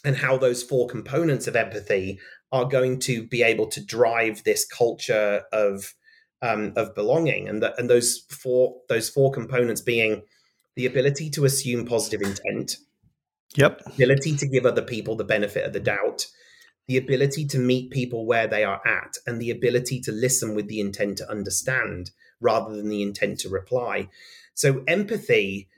and 0.03 0.15
how 0.15 0.37
those 0.37 0.63
four 0.63 0.87
components 0.87 1.47
of 1.47 1.55
empathy 1.55 2.19
are 2.51 2.65
going 2.65 2.99
to 2.99 3.25
be 3.27 3.43
able 3.43 3.67
to 3.67 3.83
drive 3.83 4.43
this 4.43 4.65
culture 4.65 5.43
of 5.51 5.93
um, 6.41 6.73
of 6.75 6.95
belonging, 6.95 7.47
and 7.47 7.61
that 7.63 7.77
and 7.77 7.89
those 7.89 8.19
four 8.29 8.75
those 8.89 9.09
four 9.09 9.31
components 9.31 9.81
being 9.81 10.23
the 10.75 10.85
ability 10.85 11.29
to 11.31 11.45
assume 11.45 11.85
positive 11.85 12.21
intent, 12.21 12.77
yep, 13.55 13.81
ability 13.85 14.35
to 14.37 14.47
give 14.47 14.65
other 14.65 14.81
people 14.81 15.15
the 15.15 15.23
benefit 15.23 15.65
of 15.65 15.73
the 15.73 15.79
doubt, 15.79 16.27
the 16.91 16.97
ability 16.97 17.45
to 17.45 17.57
meet 17.57 17.89
people 17.89 18.25
where 18.25 18.47
they 18.47 18.65
are 18.65 18.85
at, 18.85 19.15
and 19.25 19.41
the 19.41 19.49
ability 19.49 20.01
to 20.01 20.11
listen 20.11 20.53
with 20.53 20.67
the 20.67 20.81
intent 20.81 21.17
to 21.17 21.29
understand 21.31 22.11
rather 22.41 22.75
than 22.75 22.89
the 22.89 23.01
intent 23.01 23.39
to 23.39 23.47
reply. 23.47 24.09
So 24.55 24.83
empathy 24.87 25.69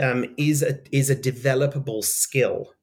um, 0.00 0.26
is 0.36 0.62
a 0.62 0.80
is 0.94 1.08
a 1.08 1.16
developable 1.16 2.04
skill, 2.04 2.74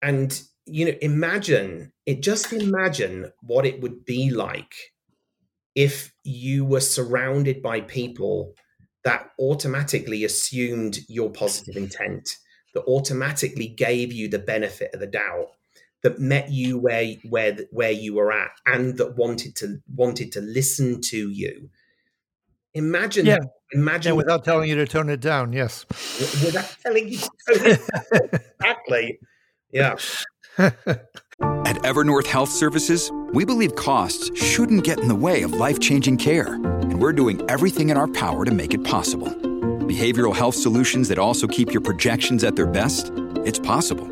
and 0.00 0.40
you 0.64 0.84
know, 0.84 0.94
imagine 1.02 1.92
it. 2.06 2.22
Just 2.22 2.52
imagine 2.52 3.32
what 3.42 3.66
it 3.66 3.80
would 3.80 4.04
be 4.04 4.30
like 4.30 4.92
if 5.74 6.14
you 6.22 6.64
were 6.64 6.80
surrounded 6.80 7.62
by 7.62 7.80
people 7.80 8.54
that 9.02 9.30
automatically 9.40 10.22
assumed 10.22 11.00
your 11.08 11.30
positive 11.30 11.76
intent, 11.76 12.28
that 12.74 12.84
automatically 12.84 13.66
gave 13.66 14.12
you 14.12 14.28
the 14.28 14.38
benefit 14.38 14.94
of 14.94 15.00
the 15.00 15.08
doubt 15.08 15.48
that 16.02 16.18
met 16.18 16.50
you 16.50 16.78
where 16.78 17.14
where 17.28 17.56
where 17.70 17.90
you 17.90 18.14
were 18.14 18.32
at 18.32 18.50
and 18.66 18.98
that 18.98 19.16
wanted 19.16 19.54
to 19.56 19.78
wanted 19.94 20.32
to 20.32 20.40
listen 20.40 21.00
to 21.00 21.30
you. 21.30 21.70
Imagine 22.74 23.26
yeah. 23.26 23.38
imagine 23.72 24.12
yeah, 24.12 24.16
without 24.16 24.44
telling 24.44 24.68
you 24.68 24.74
to 24.76 24.86
tone 24.86 25.08
it 25.08 25.20
down 25.20 25.52
yes. 25.52 25.86
Without 26.44 26.76
telling 26.82 27.08
you 27.08 27.18
exactly. 27.48 29.18
Yeah. 29.70 29.96
At 30.58 31.76
evernorth 31.82 32.26
health 32.26 32.50
services 32.50 33.10
we 33.32 33.44
believe 33.44 33.74
costs 33.74 34.30
shouldn't 34.40 34.84
get 34.84 35.00
in 35.00 35.08
the 35.08 35.14
way 35.14 35.42
of 35.42 35.54
life-changing 35.54 36.18
care 36.18 36.54
and 36.54 37.00
we're 37.00 37.12
doing 37.12 37.40
everything 37.48 37.90
in 37.90 37.96
our 37.96 38.08
power 38.08 38.44
to 38.44 38.50
make 38.50 38.74
it 38.74 38.84
possible. 38.84 39.28
Behavioral 39.28 40.34
health 40.34 40.54
solutions 40.54 41.08
that 41.08 41.18
also 41.18 41.46
keep 41.46 41.72
your 41.72 41.80
projections 41.80 42.44
at 42.44 42.56
their 42.56 42.66
best? 42.66 43.10
It's 43.44 43.58
possible 43.58 44.11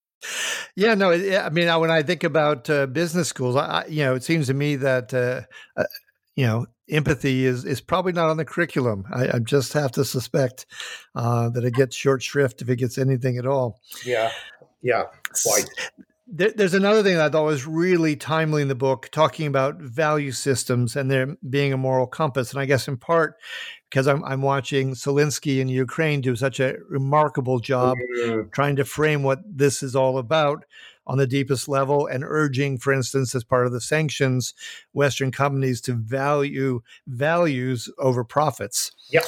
Yeah, 0.75 0.93
no, 0.93 1.11
I 1.11 1.49
mean, 1.49 1.67
when 1.79 1.91
I 1.91 2.03
think 2.03 2.23
about 2.23 2.69
uh, 2.69 2.85
business 2.87 3.27
schools, 3.27 3.55
I, 3.55 3.85
you 3.87 4.03
know, 4.03 4.15
it 4.15 4.23
seems 4.23 4.47
to 4.47 4.53
me 4.53 4.75
that, 4.77 5.13
uh, 5.13 5.41
uh, 5.79 5.85
you 6.35 6.45
know, 6.45 6.65
empathy 6.89 7.45
is 7.45 7.65
is 7.65 7.81
probably 7.81 8.11
not 8.11 8.29
on 8.29 8.37
the 8.37 8.45
curriculum. 8.45 9.05
I, 9.13 9.29
I 9.35 9.39
just 9.39 9.73
have 9.73 9.91
to 9.93 10.05
suspect 10.05 10.65
uh, 11.15 11.49
that 11.49 11.63
it 11.63 11.73
gets 11.73 11.95
short 11.95 12.21
shrift 12.21 12.61
if 12.61 12.69
it 12.69 12.77
gets 12.77 12.97
anything 12.97 13.37
at 13.37 13.45
all. 13.45 13.79
Yeah, 14.05 14.31
yeah, 14.81 15.03
quite. 15.43 15.69
There, 16.27 16.51
there's 16.55 16.73
another 16.73 17.03
thing 17.03 17.17
that 17.17 17.25
I 17.25 17.29
thought 17.29 17.45
was 17.45 17.65
really 17.65 18.15
timely 18.15 18.61
in 18.61 18.69
the 18.69 18.75
book, 18.75 19.09
talking 19.11 19.47
about 19.47 19.81
value 19.81 20.31
systems 20.31 20.95
and 20.95 21.11
there 21.11 21.35
being 21.49 21.73
a 21.73 21.77
moral 21.77 22.07
compass. 22.07 22.51
And 22.51 22.61
I 22.61 22.65
guess 22.65 22.87
in 22.87 22.95
part 22.95 23.35
because 23.91 24.07
I'm, 24.07 24.23
I'm 24.23 24.41
watching 24.41 24.91
Zelensky 24.91 25.59
in 25.59 25.67
Ukraine 25.67 26.21
do 26.21 26.35
such 26.37 26.61
a 26.61 26.77
remarkable 26.89 27.59
job 27.59 27.97
mm-hmm. 27.97 28.49
trying 28.49 28.77
to 28.77 28.85
frame 28.85 29.21
what 29.21 29.39
this 29.45 29.83
is 29.83 29.97
all 29.97 30.17
about 30.17 30.63
on 31.05 31.17
the 31.17 31.27
deepest 31.27 31.67
level 31.67 32.07
and 32.07 32.23
urging, 32.25 32.77
for 32.77 32.93
instance, 32.93 33.35
as 33.35 33.43
part 33.43 33.65
of 33.65 33.73
the 33.73 33.81
sanctions, 33.81 34.53
Western 34.93 35.29
companies 35.29 35.81
to 35.81 35.93
value 35.93 36.81
values 37.05 37.89
over 37.97 38.23
profits. 38.23 38.93
Yeah. 39.09 39.25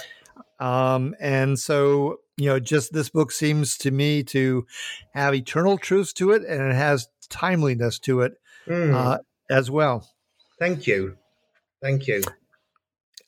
Um, 0.62 1.14
and 1.20 1.60
so, 1.60 2.20
you 2.38 2.46
know, 2.46 2.60
just 2.60 2.94
this 2.94 3.10
book 3.10 3.34
seems 3.34 3.78
to 3.80 3.92
me 3.92 4.24
to 4.24 4.66
have 5.14 5.36
eternal 5.36 5.78
truths 5.78 6.14
to 6.14 6.32
it 6.32 6.44
and 6.44 6.72
it 6.72 6.76
has 6.76 7.10
timeliness 7.30 8.00
to 8.00 8.22
it 8.22 8.36
mm. 8.66 8.94
uh, 8.94 9.18
as 9.50 9.70
well. 9.70 10.10
Thank 10.58 10.88
you. 10.88 11.18
Thank 11.82 12.08
you. 12.08 12.22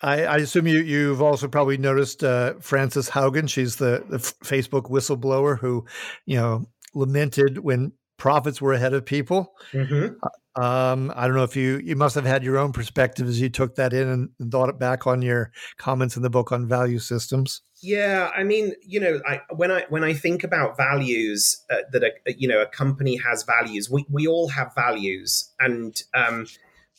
I, 0.05 0.23
I, 0.25 0.37
assume 0.37 0.67
you, 0.67 0.79
you've 0.79 1.21
also 1.21 1.47
probably 1.47 1.77
noticed 1.77 2.23
uh, 2.23 2.53
Frances 2.59 3.09
Haugen. 3.09 3.49
She's 3.49 3.77
the, 3.77 4.03
the 4.07 4.17
Facebook 4.17 4.91
whistleblower 4.91 5.57
who, 5.57 5.85
you 6.27 6.37
know, 6.37 6.65
lamented 6.93 7.57
when 7.57 7.91
profits 8.17 8.61
were 8.61 8.73
ahead 8.73 8.93
of 8.93 9.03
people. 9.03 9.53
Mm-hmm. 9.71 10.13
Uh, 10.21 10.29
um, 10.57 11.11
I 11.15 11.27
don't 11.27 11.35
know 11.35 11.43
if 11.43 11.57
you 11.57 11.81
you 11.83 11.97
must 11.97 12.15
have 12.15 12.23
had 12.23 12.41
your 12.41 12.57
own 12.57 12.71
perspective 12.71 13.27
as 13.27 13.41
you 13.41 13.49
took 13.49 13.75
that 13.75 13.91
in 13.91 14.07
and, 14.07 14.29
and 14.39 14.51
thought 14.51 14.69
it 14.69 14.79
back 14.79 15.05
on 15.05 15.21
your 15.21 15.51
comments 15.77 16.15
in 16.15 16.23
the 16.23 16.29
book 16.29 16.53
on 16.53 16.65
value 16.65 16.99
systems. 16.99 17.61
Yeah, 17.81 18.31
I 18.33 18.43
mean, 18.43 18.71
you 18.81 19.01
know, 19.01 19.19
I, 19.27 19.41
when 19.53 19.69
I 19.69 19.83
when 19.89 20.05
I 20.05 20.13
think 20.13 20.45
about 20.45 20.77
values 20.77 21.61
uh, 21.69 21.77
that 21.91 22.03
a 22.03 22.11
you 22.37 22.47
know 22.47 22.61
a 22.61 22.67
company 22.67 23.17
has 23.17 23.43
values, 23.43 23.89
we 23.89 24.05
we 24.09 24.27
all 24.27 24.47
have 24.47 24.73
values, 24.75 25.51
and 25.59 26.01
um, 26.13 26.45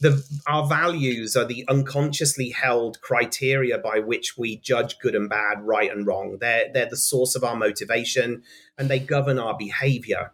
the 0.01 0.23
our 0.47 0.67
values 0.67 1.37
are 1.37 1.45
the 1.45 1.65
unconsciously 1.69 2.51
held 2.51 3.01
criteria 3.01 3.79
by 3.79 4.01
which 4.01 4.37
we 4.37 4.59
judge 4.59 4.99
good 4.99 5.15
and 5.15 5.29
bad, 5.29 5.63
right 5.63 5.91
and 5.91 6.07
wrong. 6.07 6.39
They're 6.41 6.67
they're 6.73 6.89
the 6.89 6.97
source 6.97 7.35
of 7.35 7.45
our 7.45 7.57
motivation, 7.57 8.43
and 8.77 8.89
they 8.89 8.99
govern 8.99 9.39
our 9.39 9.57
behavior. 9.57 10.33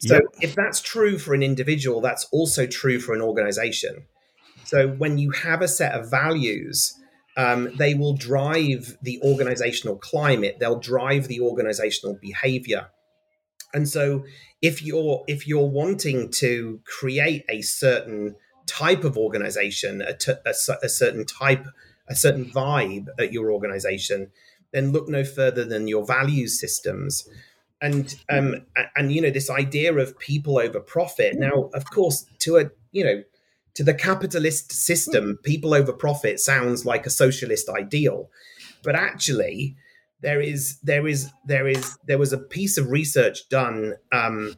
So 0.00 0.14
yep. 0.14 0.22
if 0.40 0.54
that's 0.54 0.80
true 0.80 1.18
for 1.18 1.34
an 1.34 1.42
individual, 1.42 2.00
that's 2.00 2.26
also 2.30 2.66
true 2.66 3.00
for 3.00 3.14
an 3.14 3.20
organization. 3.20 4.04
So 4.64 4.88
when 4.88 5.18
you 5.18 5.30
have 5.30 5.60
a 5.60 5.68
set 5.68 5.92
of 5.92 6.10
values, 6.10 6.94
um, 7.36 7.70
they 7.76 7.94
will 7.94 8.14
drive 8.14 8.98
the 9.02 9.20
organizational 9.22 9.96
climate. 9.96 10.58
They'll 10.60 10.78
drive 10.78 11.28
the 11.28 11.40
organizational 11.40 12.18
behavior. 12.20 12.88
And 13.72 13.88
so 13.88 14.24
if 14.60 14.82
you're 14.82 15.24
if 15.28 15.46
you're 15.46 15.68
wanting 15.68 16.30
to 16.32 16.80
create 16.84 17.44
a 17.48 17.62
certain 17.62 18.36
type 18.68 19.04
of 19.04 19.16
organization, 19.16 20.02
a, 20.02 20.14
t- 20.14 20.32
a, 20.46 20.54
a 20.82 20.88
certain 20.88 21.24
type, 21.24 21.66
a 22.08 22.14
certain 22.14 22.44
vibe 22.44 23.08
at 23.18 23.32
your 23.32 23.50
organization, 23.50 24.30
then 24.72 24.92
look 24.92 25.08
no 25.08 25.24
further 25.24 25.64
than 25.64 25.88
your 25.88 26.04
value 26.04 26.46
systems. 26.46 27.28
And 27.80 28.14
um 28.28 28.66
and 28.96 29.12
you 29.12 29.20
know 29.20 29.30
this 29.30 29.48
idea 29.48 29.94
of 29.94 30.18
people 30.18 30.58
over 30.58 30.80
profit. 30.80 31.38
Now 31.38 31.70
of 31.74 31.88
course 31.90 32.26
to 32.40 32.56
a 32.56 32.70
you 32.90 33.04
know 33.04 33.22
to 33.74 33.84
the 33.84 33.94
capitalist 33.94 34.72
system 34.72 35.38
people 35.44 35.72
over 35.72 35.92
profit 35.92 36.40
sounds 36.40 36.84
like 36.84 37.06
a 37.06 37.10
socialist 37.10 37.68
ideal. 37.68 38.30
But 38.82 38.96
actually 38.96 39.76
there 40.20 40.40
is 40.40 40.78
there 40.82 41.06
is 41.06 41.30
there 41.46 41.68
is 41.68 41.96
there 42.04 42.18
was 42.18 42.32
a 42.32 42.38
piece 42.38 42.78
of 42.78 42.90
research 42.90 43.48
done 43.48 43.94
um 44.10 44.56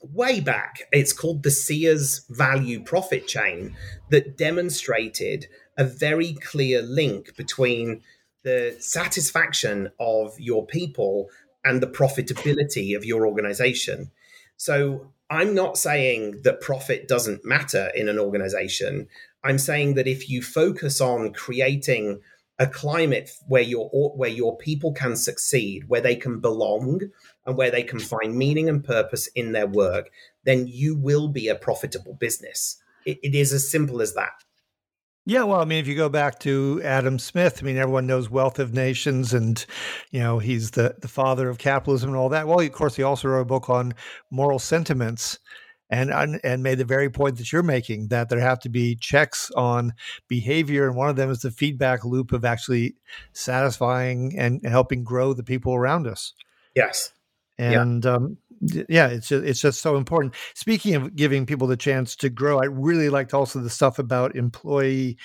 way 0.00 0.40
back 0.40 0.82
it's 0.92 1.12
called 1.12 1.42
the 1.42 1.50
sears 1.50 2.24
value 2.30 2.80
profit 2.80 3.26
chain 3.26 3.76
that 4.10 4.36
demonstrated 4.38 5.46
a 5.76 5.84
very 5.84 6.34
clear 6.34 6.82
link 6.82 7.36
between 7.36 8.02
the 8.42 8.76
satisfaction 8.78 9.90
of 9.98 10.38
your 10.38 10.66
people 10.66 11.28
and 11.64 11.82
the 11.82 11.86
profitability 11.86 12.96
of 12.96 13.04
your 13.04 13.26
organization. 13.26 14.10
So 14.56 15.12
I'm 15.30 15.54
not 15.54 15.76
saying 15.76 16.40
that 16.44 16.60
profit 16.60 17.08
doesn't 17.08 17.44
matter 17.44 17.90
in 17.94 18.08
an 18.08 18.18
organization. 18.18 19.08
I'm 19.44 19.58
saying 19.58 19.94
that 19.94 20.06
if 20.06 20.28
you 20.28 20.42
focus 20.42 21.00
on 21.00 21.32
creating 21.32 22.20
a 22.58 22.66
climate 22.66 23.30
where 23.46 23.62
your 23.62 23.88
where 24.16 24.30
your 24.30 24.56
people 24.56 24.92
can 24.92 25.14
succeed, 25.14 25.88
where 25.88 26.00
they 26.00 26.16
can 26.16 26.40
belong, 26.40 27.02
and 27.48 27.56
where 27.56 27.70
they 27.70 27.82
can 27.82 27.98
find 27.98 28.36
meaning 28.36 28.68
and 28.68 28.84
purpose 28.84 29.26
in 29.34 29.52
their 29.52 29.66
work, 29.66 30.10
then 30.44 30.66
you 30.68 30.94
will 30.94 31.26
be 31.26 31.48
a 31.48 31.54
profitable 31.56 32.14
business. 32.14 32.76
it, 33.06 33.18
it 33.22 33.34
is 33.34 33.52
as 33.52 33.68
simple 33.68 34.00
as 34.00 34.14
that. 34.14 34.44
Yeah, 35.24 35.42
well, 35.42 35.60
I 35.60 35.66
mean, 35.66 35.78
if 35.78 35.86
you 35.86 35.94
go 35.94 36.08
back 36.08 36.38
to 36.40 36.80
Adam 36.82 37.18
Smith, 37.18 37.58
I 37.60 37.66
mean, 37.66 37.76
everyone 37.76 38.06
knows 38.06 38.30
Wealth 38.30 38.58
of 38.58 38.72
Nations, 38.72 39.34
and 39.34 39.64
you 40.10 40.20
know 40.20 40.38
he's 40.38 40.70
the 40.70 40.94
the 41.00 41.08
father 41.08 41.50
of 41.50 41.58
capitalism 41.58 42.08
and 42.08 42.16
all 42.16 42.30
that. 42.30 42.46
Well, 42.46 42.60
of 42.60 42.72
course, 42.72 42.96
he 42.96 43.02
also 43.02 43.28
wrote 43.28 43.42
a 43.42 43.44
book 43.44 43.68
on 43.68 43.92
moral 44.30 44.58
sentiments, 44.58 45.38
and 45.90 46.10
and 46.42 46.62
made 46.62 46.78
the 46.78 46.86
very 46.86 47.10
point 47.10 47.36
that 47.36 47.52
you're 47.52 47.62
making 47.62 48.08
that 48.08 48.30
there 48.30 48.40
have 48.40 48.60
to 48.60 48.70
be 48.70 48.96
checks 48.96 49.50
on 49.50 49.92
behavior, 50.28 50.86
and 50.86 50.96
one 50.96 51.10
of 51.10 51.16
them 51.16 51.30
is 51.30 51.40
the 51.40 51.50
feedback 51.50 52.06
loop 52.06 52.32
of 52.32 52.46
actually 52.46 52.94
satisfying 53.34 54.38
and 54.38 54.66
helping 54.66 55.04
grow 55.04 55.34
the 55.34 55.44
people 55.44 55.74
around 55.74 56.06
us. 56.06 56.32
Yes, 56.74 57.12
and 57.58 58.04
yeah. 58.04 58.12
um, 58.12 58.38
yeah, 58.60 59.06
it's 59.08 59.28
just, 59.28 59.44
it's 59.44 59.60
just 59.60 59.80
so 59.80 59.96
important. 59.96 60.34
Speaking 60.54 60.94
of 60.94 61.14
giving 61.14 61.46
people 61.46 61.66
the 61.66 61.76
chance 61.76 62.16
to 62.16 62.28
grow, 62.28 62.60
I 62.60 62.64
really 62.64 63.08
liked 63.08 63.34
also 63.34 63.60
the 63.60 63.70
stuff 63.70 63.98
about 63.98 64.36
employee 64.36 65.16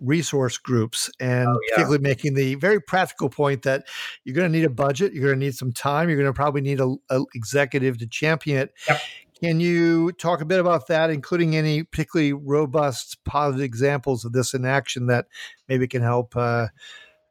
resource 0.00 0.58
groups 0.58 1.10
and 1.20 1.48
oh, 1.48 1.58
yeah. 1.68 1.74
particularly 1.74 2.02
making 2.02 2.34
the 2.34 2.54
very 2.56 2.80
practical 2.80 3.28
point 3.28 3.62
that 3.62 3.86
you're 4.24 4.34
going 4.34 4.50
to 4.50 4.58
need 4.58 4.64
a 4.64 4.70
budget, 4.70 5.12
you're 5.12 5.24
going 5.24 5.38
to 5.38 5.44
need 5.44 5.54
some 5.54 5.72
time, 5.72 6.08
you're 6.08 6.18
going 6.18 6.28
to 6.28 6.32
probably 6.32 6.60
need 6.60 6.80
a, 6.80 6.94
a 7.10 7.22
executive 7.34 7.98
to 7.98 8.06
champion 8.06 8.58
it. 8.58 8.72
Yep. 8.88 9.00
Can 9.42 9.60
you 9.60 10.12
talk 10.12 10.40
a 10.40 10.46
bit 10.46 10.60
about 10.60 10.86
that, 10.86 11.10
including 11.10 11.56
any 11.56 11.82
particularly 11.82 12.32
robust, 12.32 13.22
positive 13.24 13.64
examples 13.64 14.24
of 14.24 14.32
this 14.32 14.54
in 14.54 14.64
action 14.64 15.06
that 15.06 15.26
maybe 15.68 15.86
can 15.86 16.02
help 16.02 16.36
uh, 16.36 16.68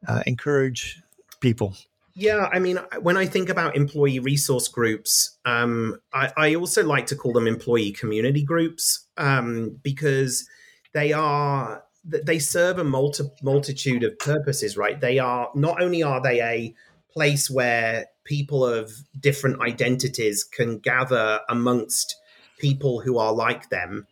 uh, 0.06 0.22
encourage 0.26 1.02
people? 1.40 1.74
Yeah, 2.16 2.48
I 2.52 2.60
mean, 2.60 2.78
when 3.00 3.16
I 3.16 3.26
think 3.26 3.48
about 3.48 3.76
employee 3.76 4.20
resource 4.20 4.68
groups, 4.68 5.36
um, 5.44 5.96
I, 6.12 6.32
I, 6.36 6.54
also 6.54 6.84
like 6.84 7.06
to 7.06 7.16
call 7.16 7.32
them 7.32 7.48
employee 7.48 7.90
community 7.90 8.44
groups 8.44 9.08
um, 9.16 9.80
because 9.82 10.48
they 10.92 11.12
are 11.12 11.82
they 12.04 12.38
serve 12.38 12.78
a 12.78 12.84
multi, 12.84 13.24
multitude 13.42 14.04
of 14.04 14.16
purposes. 14.20 14.76
Right? 14.76 15.00
They 15.00 15.18
are 15.18 15.50
not 15.56 15.82
only 15.82 16.04
are 16.04 16.22
they 16.22 16.40
a 16.40 16.74
place 17.12 17.50
where 17.50 18.06
people 18.22 18.64
of 18.64 18.92
different 19.18 19.60
identities 19.60 20.44
can 20.44 20.78
gather 20.78 21.40
amongst 21.48 22.16
people 22.58 23.00
who 23.00 23.18
are 23.18 23.32
like 23.32 23.70
them, 23.70 24.06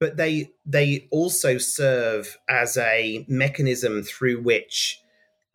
but 0.00 0.16
they 0.16 0.50
they 0.66 1.06
also 1.12 1.58
serve 1.58 2.36
as 2.48 2.76
a 2.76 3.24
mechanism 3.28 4.02
through 4.02 4.42
which 4.42 5.00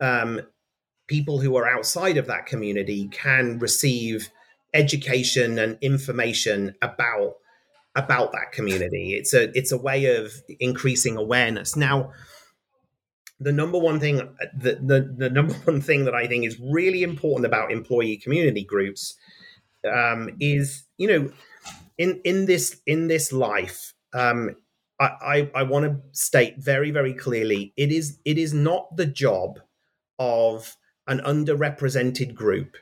um, 0.00 0.40
people 1.06 1.40
who 1.40 1.56
are 1.56 1.68
outside 1.68 2.16
of 2.16 2.26
that 2.26 2.46
community 2.46 3.08
can 3.08 3.58
receive 3.58 4.30
education 4.74 5.58
and 5.58 5.78
information 5.80 6.74
about 6.82 7.36
about 7.94 8.30
that 8.32 8.52
community. 8.52 9.14
It's 9.14 9.32
a 9.32 9.56
it's 9.56 9.72
a 9.72 9.78
way 9.78 10.16
of 10.16 10.32
increasing 10.60 11.16
awareness. 11.16 11.76
Now 11.76 12.12
the 13.38 13.52
number 13.52 13.78
one 13.78 14.00
thing 14.00 14.16
the, 14.56 14.74
the, 14.82 15.14
the 15.16 15.30
number 15.30 15.54
one 15.64 15.80
thing 15.80 16.04
that 16.04 16.14
i 16.14 16.26
think 16.26 16.44
is 16.46 16.58
really 16.60 17.02
important 17.02 17.46
about 17.46 17.70
employee 17.70 18.16
community 18.16 18.64
groups 18.64 19.14
um, 19.92 20.30
is 20.40 20.84
you 20.96 21.06
know 21.06 21.30
in 21.98 22.20
in 22.24 22.46
this 22.46 22.80
in 22.86 23.08
this 23.08 23.32
life 23.32 23.94
um, 24.14 24.56
I, 24.98 25.04
I, 25.04 25.50
I 25.56 25.62
want 25.64 25.84
to 25.84 26.00
state 26.18 26.56
very 26.58 26.90
very 26.90 27.12
clearly 27.12 27.72
it 27.76 27.92
is 27.92 28.18
it 28.24 28.38
is 28.38 28.52
not 28.52 28.96
the 28.96 29.06
job 29.06 29.60
of 30.18 30.76
an 31.06 31.20
underrepresented 31.20 32.34
group 32.34 32.76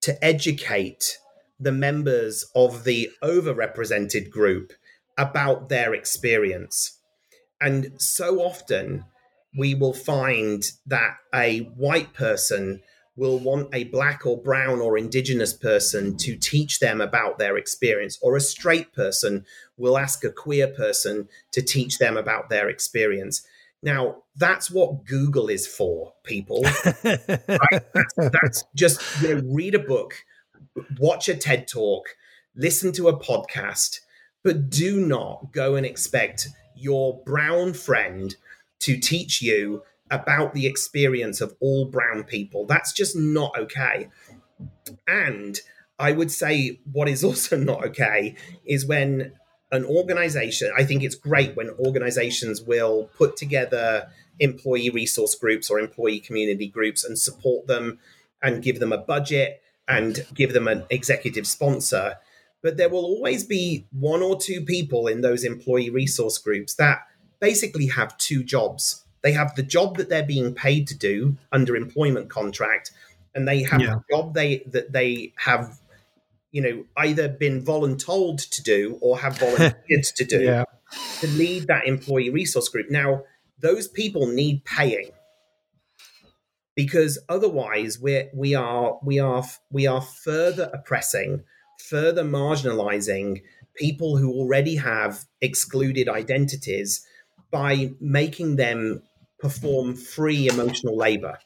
to 0.00 0.24
educate 0.24 1.18
the 1.60 1.72
members 1.72 2.44
of 2.54 2.84
the 2.84 3.10
overrepresented 3.22 4.30
group 4.30 4.72
about 5.16 5.68
their 5.68 5.92
experience. 5.92 6.98
And 7.60 7.92
so 8.00 8.38
often 8.40 9.04
we 9.56 9.74
will 9.74 9.92
find 9.94 10.62
that 10.86 11.16
a 11.34 11.60
white 11.76 12.14
person 12.14 12.80
will 13.16 13.40
want 13.40 13.68
a 13.74 13.82
black 13.84 14.24
or 14.24 14.40
brown 14.40 14.80
or 14.80 14.96
indigenous 14.96 15.52
person 15.52 16.16
to 16.16 16.36
teach 16.36 16.78
them 16.78 17.00
about 17.00 17.38
their 17.38 17.56
experience, 17.56 18.16
or 18.22 18.36
a 18.36 18.40
straight 18.40 18.94
person 18.94 19.44
will 19.76 19.98
ask 19.98 20.22
a 20.22 20.30
queer 20.30 20.68
person 20.68 21.28
to 21.50 21.60
teach 21.60 21.98
them 21.98 22.16
about 22.16 22.48
their 22.48 22.68
experience. 22.68 23.44
Now, 23.82 24.22
that's 24.36 24.70
what 24.70 25.04
Google 25.04 25.48
is 25.48 25.66
for, 25.66 26.12
people. 26.24 26.62
right? 27.04 27.82
that's, 27.94 28.14
that's, 28.16 28.64
just 28.74 29.00
you 29.22 29.34
know, 29.34 29.42
read 29.46 29.74
a 29.74 29.78
book, 29.78 30.14
watch 30.98 31.28
a 31.28 31.34
TED 31.34 31.68
talk, 31.68 32.08
listen 32.56 32.92
to 32.92 33.08
a 33.08 33.18
podcast, 33.18 34.00
but 34.42 34.70
do 34.70 35.00
not 35.00 35.52
go 35.52 35.76
and 35.76 35.86
expect 35.86 36.48
your 36.74 37.20
brown 37.24 37.72
friend 37.72 38.36
to 38.80 38.96
teach 38.96 39.42
you 39.42 39.82
about 40.10 40.54
the 40.54 40.66
experience 40.66 41.40
of 41.40 41.54
all 41.60 41.86
brown 41.86 42.24
people. 42.24 42.66
That's 42.66 42.92
just 42.92 43.16
not 43.16 43.56
okay. 43.58 44.08
And 45.06 45.58
I 45.98 46.12
would 46.12 46.30
say 46.30 46.80
what 46.90 47.08
is 47.08 47.24
also 47.24 47.56
not 47.58 47.84
okay 47.86 48.36
is 48.64 48.86
when 48.86 49.32
an 49.70 49.84
organization, 49.84 50.72
I 50.76 50.84
think 50.84 51.02
it's 51.02 51.14
great 51.14 51.56
when 51.56 51.70
organizations 51.70 52.62
will 52.62 53.10
put 53.16 53.36
together 53.36 54.08
employee 54.40 54.90
resource 54.90 55.34
groups 55.34 55.70
or 55.70 55.78
employee 55.78 56.20
community 56.20 56.68
groups 56.68 57.04
and 57.04 57.18
support 57.18 57.66
them 57.66 57.98
and 58.42 58.62
give 58.62 58.80
them 58.80 58.92
a 58.92 58.98
budget 58.98 59.62
and 59.86 60.26
give 60.34 60.52
them 60.52 60.68
an 60.68 60.84
executive 60.90 61.46
sponsor. 61.46 62.16
But 62.62 62.76
there 62.76 62.88
will 62.88 63.04
always 63.04 63.44
be 63.44 63.86
one 63.92 64.22
or 64.22 64.38
two 64.38 64.62
people 64.62 65.06
in 65.06 65.20
those 65.20 65.44
employee 65.44 65.90
resource 65.90 66.38
groups 66.38 66.74
that 66.74 67.06
basically 67.40 67.86
have 67.86 68.16
two 68.18 68.42
jobs. 68.42 69.04
They 69.22 69.32
have 69.32 69.54
the 69.54 69.62
job 69.62 69.96
that 69.96 70.08
they're 70.08 70.22
being 70.22 70.54
paid 70.54 70.86
to 70.88 70.96
do 70.96 71.36
under 71.52 71.76
employment 71.76 72.30
contract, 72.30 72.92
and 73.34 73.46
they 73.46 73.62
have 73.62 73.80
yeah. 73.80 73.94
the 73.94 74.02
job 74.10 74.34
they 74.34 74.58
that 74.66 74.92
they 74.92 75.32
have 75.36 75.78
you 76.50 76.62
know 76.62 76.84
either 76.96 77.28
been 77.28 77.62
voluntold 77.62 78.48
to 78.50 78.62
do 78.62 78.98
or 79.00 79.18
have 79.18 79.38
volunteered 79.38 80.04
to 80.16 80.24
do 80.24 80.40
yeah. 80.42 80.64
to 81.20 81.26
lead 81.28 81.66
that 81.66 81.86
employee 81.86 82.30
resource 82.30 82.68
group. 82.68 82.90
Now 82.90 83.22
those 83.60 83.88
people 83.88 84.26
need 84.26 84.64
paying. 84.64 85.10
Because 86.74 87.18
otherwise 87.28 87.98
we're 87.98 88.30
we 88.32 88.54
are 88.54 88.98
we 89.02 89.18
are 89.18 89.42
we 89.70 89.86
are 89.86 90.00
further 90.00 90.70
oppressing 90.72 91.42
further 91.78 92.24
marginalizing 92.24 93.42
people 93.76 94.16
who 94.16 94.32
already 94.32 94.76
have 94.76 95.24
excluded 95.40 96.08
identities 96.08 97.06
by 97.50 97.92
making 98.00 98.56
them 98.56 99.02
perform 99.38 99.94
free 99.94 100.48
emotional 100.48 100.96
labor 100.96 101.38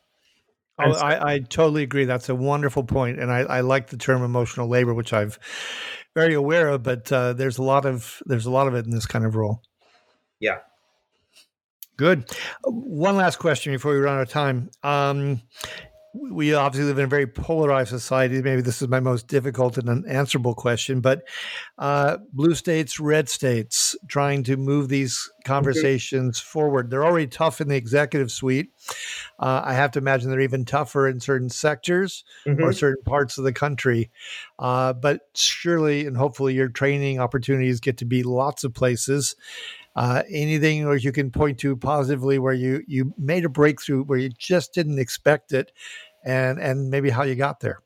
Oh, 0.79 0.93
I, 0.93 1.35
I, 1.35 1.39
totally 1.39 1.83
agree. 1.83 2.07
That's 2.07 2.29
a 2.29 2.35
wonderful 2.35 2.83
point, 2.83 3.21
and 3.21 3.31
I, 3.31 3.41
I, 3.41 3.61
like 3.61 3.89
the 3.89 3.99
term 3.99 4.23
emotional 4.23 4.69
labor, 4.69 4.95
which 4.95 5.13
I've 5.13 5.39
very 6.15 6.35
aware 6.35 6.69
of. 6.69 6.83
But 6.83 7.13
uh, 7.13 7.35
there's 7.35 7.59
a 7.59 7.63
lot 7.63 7.85
of 7.85 8.23
there's 8.27 8.47
a 8.47 8.51
lot 8.51 8.67
of 8.69 8.75
it 8.75 8.85
in 8.85 8.91
this 8.91 9.07
kind 9.07 9.25
of 9.25 9.37
role. 9.37 9.63
Yeah. 10.41 10.59
Good. 11.97 12.25
One 12.65 13.17
last 13.17 13.39
question 13.39 13.73
before 13.73 13.93
we 13.93 14.01
run 14.01 14.17
out 14.17 14.23
of 14.23 14.31
time. 14.31 14.71
Um, 14.83 15.43
we 16.15 16.53
obviously 16.53 16.89
live 16.89 16.99
in 16.99 17.05
a 17.05 17.09
very 17.09 17.27
polarized 17.27 17.89
society. 17.89 18.43
Maybe 18.43 18.61
this 18.61 18.83
is 18.83 18.89
my 18.89 19.01
most 19.01 19.29
difficult 19.29 19.79
and 19.79 19.89
unanswerable 19.89 20.55
question, 20.55 21.01
but 21.01 21.23
uh, 21.79 22.19
blue 22.33 22.55
states, 22.55 23.01
red 23.01 23.29
states, 23.29 23.97
trying 24.09 24.43
to 24.45 24.57
move 24.57 24.89
these 24.89 25.31
conversations 25.45 26.39
mm-hmm. 26.39 26.47
forward. 26.47 26.91
They're 26.91 27.05
already 27.05 27.29
tough 27.29 27.61
in 27.61 27.69
the 27.69 27.77
executive 27.77 28.31
suite. 28.31 28.73
Uh, 29.39 29.63
I 29.65 29.73
have 29.73 29.93
to 29.93 29.99
imagine 30.01 30.31
they're 30.31 30.41
even 30.41 30.65
tougher 30.65 31.09
in 31.09 31.21
certain 31.21 31.49
sectors 31.49 32.25
mm-hmm. 32.47 32.63
or 32.63 32.73
certain 32.73 33.03
parts 33.05 33.39
of 33.39 33.45
the 33.45 33.53
country. 33.53 34.11
Uh, 34.59 34.93
but 34.93 35.21
surely 35.35 36.07
and 36.07 36.17
hopefully, 36.17 36.55
your 36.55 36.69
training 36.69 37.21
opportunities 37.21 37.81
get 37.81 37.99
to 37.99 38.05
be 38.05 38.23
lots 38.23 38.65
of 38.65 38.75
places. 38.75 39.35
Uh, 39.95 40.23
anything 40.31 40.87
or 40.87 40.97
you 40.97 41.13
can 41.13 41.31
point 41.31 41.59
to 41.59 41.77
positively 41.77 42.39
where 42.39 42.55
you 42.55 42.83
you 42.87 43.13
made 43.19 43.45
a 43.45 43.49
breakthrough 43.49 44.03
where 44.05 44.19
you 44.19 44.31
just 44.39 44.73
didn't 44.73 44.99
expect 44.99 45.53
it, 45.53 45.71
and 46.25 46.59
and 46.59 46.91
maybe 46.91 47.11
how 47.11 47.23
you 47.23 47.35
got 47.35 47.61
there. 47.61 47.81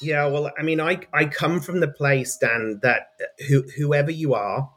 Yeah, 0.00 0.26
well, 0.26 0.50
I 0.56 0.62
mean, 0.62 0.80
I 0.80 1.00
I 1.12 1.24
come 1.24 1.60
from 1.60 1.80
the 1.80 1.88
place, 1.88 2.36
Dan, 2.36 2.78
that 2.82 3.08
who, 3.48 3.64
whoever 3.76 4.12
you 4.12 4.34
are, 4.34 4.70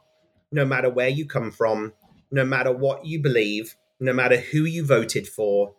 no 0.50 0.64
matter 0.64 0.90
where 0.90 1.08
you 1.08 1.26
come 1.26 1.52
from, 1.52 1.92
no 2.30 2.44
matter 2.44 2.72
what 2.72 3.06
you 3.06 3.20
believe, 3.20 3.76
no 4.00 4.12
matter 4.12 4.36
who 4.36 4.64
you 4.64 4.84
voted 4.84 5.28
for, 5.28 5.74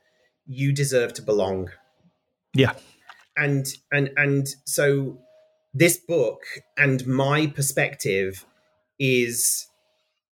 you 0.45 0.71
deserve 0.71 1.13
to 1.13 1.21
belong. 1.21 1.71
Yeah. 2.53 2.73
And 3.35 3.67
and 3.91 4.11
and 4.15 4.47
so 4.63 5.19
this 5.73 5.97
book 5.97 6.43
and 6.77 7.05
my 7.07 7.47
perspective 7.47 8.45
is 8.99 9.67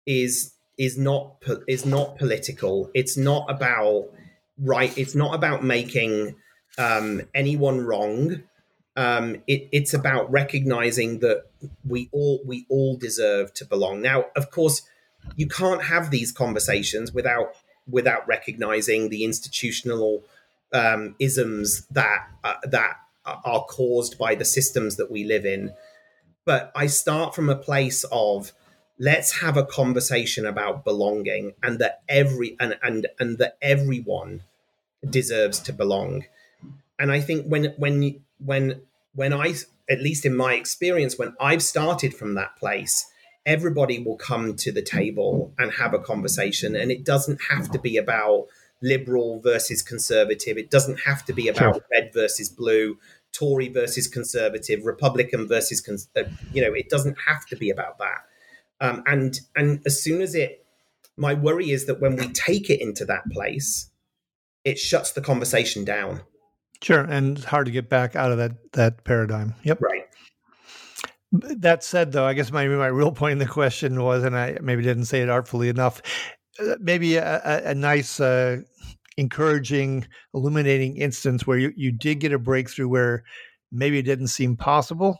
is 0.07 0.53
is 0.77 0.97
not 0.97 1.35
is 1.67 1.85
not 1.85 2.17
political. 2.17 2.89
It's 2.95 3.17
not 3.17 3.45
about 3.49 4.09
right. 4.57 4.97
It's 4.97 5.13
not 5.13 5.35
about 5.35 5.63
making 5.63 6.35
um, 6.79 7.21
anyone 7.35 7.81
wrong. 7.81 8.43
Um, 8.95 9.43
it, 9.45 9.69
it's 9.71 9.93
about 9.93 10.31
recognizing 10.31 11.19
that 11.19 11.43
we 11.85 12.09
all 12.11 12.39
we 12.45 12.65
all 12.69 12.97
deserve 12.97 13.53
to 13.55 13.65
belong. 13.65 14.01
Now, 14.01 14.25
of 14.35 14.49
course, 14.49 14.81
you 15.35 15.47
can't 15.47 15.83
have 15.83 16.09
these 16.09 16.31
conversations 16.31 17.11
without 17.11 17.53
without 17.87 18.27
recognizing 18.27 19.09
the 19.09 19.23
institutional 19.23 20.23
um, 20.73 21.15
isms 21.19 21.85
that 21.91 22.27
uh, 22.43 22.55
that 22.63 22.97
are 23.25 23.65
caused 23.65 24.17
by 24.17 24.35
the 24.35 24.45
systems 24.45 24.95
that 24.95 25.11
we 25.11 25.25
live 25.25 25.45
in. 25.45 25.73
But 26.45 26.71
I 26.75 26.87
start 26.87 27.35
from 27.35 27.49
a 27.49 27.55
place 27.55 28.05
of 28.11 28.53
let's 28.99 29.39
have 29.41 29.57
a 29.57 29.65
conversation 29.65 30.45
about 30.45 30.83
belonging 30.83 31.53
and 31.61 31.79
that 31.79 32.01
every 32.09 32.55
and 32.59 32.77
and 32.81 33.07
and 33.19 33.37
that 33.37 33.57
everyone 33.61 34.41
deserves 35.09 35.59
to 35.59 35.73
belong. 35.73 36.25
And 36.99 37.11
i 37.11 37.19
think 37.19 37.45
when 37.45 37.73
when 37.77 38.21
when 38.43 38.81
when 39.13 39.33
i 39.33 39.53
at 39.89 40.01
least 40.01 40.25
in 40.25 40.35
my 40.35 40.53
experience 40.53 41.17
when 41.17 41.35
i've 41.39 41.63
started 41.63 42.13
from 42.13 42.33
that 42.35 42.55
place 42.57 43.05
everybody 43.47 43.97
will 43.97 44.17
come 44.17 44.55
to 44.57 44.73
the 44.73 44.81
table 44.81 45.53
and 45.57 45.71
have 45.71 45.93
a 45.93 45.99
conversation. 45.99 46.75
And 46.75 46.91
it 46.91 47.05
doesn't 47.05 47.39
have 47.49 47.71
to 47.71 47.79
be 47.79 47.95
about 47.95 48.47
liberal 48.81 49.39
versus 49.39 49.81
conservative. 49.81 50.57
It 50.57 50.69
doesn't 50.69 50.99
have 50.99 51.23
to 51.25 51.33
be 51.33 51.47
about 51.47 51.75
sure. 51.75 51.85
red 51.89 52.11
versus 52.13 52.49
blue 52.49 52.99
tory 53.33 53.67
versus 53.67 54.07
conservative 54.07 54.85
republican 54.85 55.47
versus 55.47 55.81
cons- 55.81 56.07
uh, 56.15 56.23
you 56.53 56.61
know 56.61 56.73
it 56.73 56.89
doesn't 56.89 57.17
have 57.27 57.45
to 57.45 57.57
be 57.57 57.69
about 57.69 57.97
that 57.97 58.25
um, 58.81 59.03
and 59.05 59.39
and 59.55 59.81
as 59.85 60.01
soon 60.01 60.21
as 60.21 60.35
it, 60.35 60.65
my 61.17 61.33
worry 61.33 61.71
is 61.71 61.85
that 61.85 62.01
when 62.01 62.15
we 62.15 62.27
take 62.29 62.69
it 62.69 62.81
into 62.81 63.05
that 63.05 63.23
place, 63.31 63.89
it 64.63 64.77
shuts 64.77 65.11
the 65.11 65.21
conversation 65.21 65.83
down. 65.85 66.21
Sure, 66.81 67.01
and 67.01 67.37
it's 67.37 67.45
hard 67.45 67.65
to 67.65 67.71
get 67.71 67.89
back 67.89 68.15
out 68.15 68.31
of 68.31 68.37
that 68.37 68.51
that 68.73 69.03
paradigm. 69.03 69.55
Yep. 69.63 69.81
Right. 69.81 70.03
That 71.31 71.83
said, 71.83 72.11
though, 72.11 72.25
I 72.25 72.33
guess 72.33 72.51
my 72.51 72.67
my 72.67 72.87
real 72.87 73.11
point 73.11 73.33
in 73.33 73.39
the 73.39 73.45
question 73.45 74.01
was, 74.01 74.23
and 74.23 74.37
I 74.37 74.57
maybe 74.61 74.83
didn't 74.83 75.05
say 75.05 75.21
it 75.21 75.29
artfully 75.29 75.69
enough. 75.69 76.01
Uh, 76.59 76.75
maybe 76.79 77.17
a, 77.17 77.41
a, 77.43 77.71
a 77.71 77.75
nice, 77.75 78.19
uh, 78.19 78.61
encouraging, 79.17 80.07
illuminating 80.33 80.97
instance 80.97 81.45
where 81.45 81.57
you, 81.57 81.73
you 81.75 81.91
did 81.91 82.19
get 82.19 82.31
a 82.31 82.39
breakthrough 82.39 82.87
where 82.87 83.23
maybe 83.71 83.97
it 83.97 84.03
didn't 84.03 84.27
seem 84.27 84.55
possible, 84.55 85.17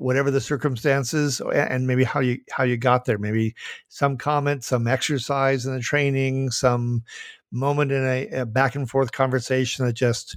whatever 0.00 0.30
the 0.30 0.40
circumstances 0.40 1.40
and 1.40 1.86
maybe 1.86 2.04
how 2.04 2.20
you 2.20 2.40
how 2.50 2.64
you 2.64 2.76
got 2.76 3.04
there. 3.04 3.18
Maybe 3.18 3.54
some 3.88 4.16
comment 4.16 4.64
some 4.64 4.86
exercise 4.86 5.66
in 5.66 5.74
the 5.74 5.80
training 5.80 6.50
some 6.50 7.04
moment 7.50 7.92
in 7.92 8.04
a, 8.04 8.28
a 8.40 8.46
back 8.46 8.74
and 8.74 8.88
forth 8.88 9.12
conversation 9.12 9.86
that 9.86 9.92
just 9.92 10.36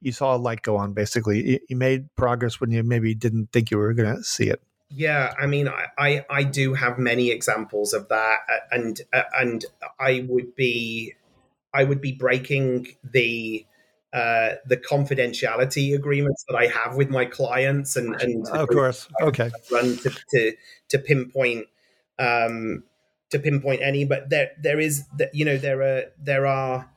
you 0.00 0.12
saw 0.12 0.36
a 0.36 0.38
light 0.38 0.62
go 0.62 0.76
on 0.76 0.92
basically. 0.92 1.60
You 1.68 1.76
made 1.76 2.14
progress 2.16 2.60
when 2.60 2.70
you 2.70 2.82
maybe 2.82 3.14
didn't 3.14 3.52
think 3.52 3.70
you 3.70 3.78
were 3.78 3.94
going 3.94 4.16
to 4.16 4.22
see 4.22 4.48
it. 4.48 4.62
Yeah 4.90 5.34
i 5.38 5.46
mean 5.46 5.68
I, 5.68 5.84
I, 5.98 6.26
I 6.30 6.42
do 6.44 6.72
have 6.72 6.98
many 6.98 7.30
examples 7.30 7.92
of 7.92 8.08
that 8.08 8.38
and 8.70 8.98
and 9.38 9.66
i 10.00 10.24
would 10.26 10.56
be 10.56 11.12
i 11.74 11.84
would 11.84 12.00
be 12.00 12.12
breaking 12.12 12.88
the 13.04 13.66
uh, 14.12 14.54
the 14.66 14.76
confidentiality 14.76 15.94
agreements 15.94 16.44
that 16.48 16.56
I 16.56 16.66
have 16.66 16.96
with 16.96 17.10
my 17.10 17.24
clients, 17.24 17.96
and 17.96 18.20
and 18.20 18.46
of 18.48 18.68
course, 18.68 19.08
okay, 19.20 19.50
run 19.70 19.96
to 19.98 20.10
to, 20.30 20.52
to 20.88 20.98
pinpoint 20.98 21.66
um, 22.18 22.84
to 23.30 23.38
pinpoint 23.38 23.82
any, 23.82 24.04
but 24.04 24.30
there 24.30 24.52
there 24.62 24.80
is 24.80 25.04
that 25.18 25.34
you 25.34 25.44
know 25.44 25.58
there 25.58 25.82
are 25.82 26.04
there 26.18 26.46
are 26.46 26.90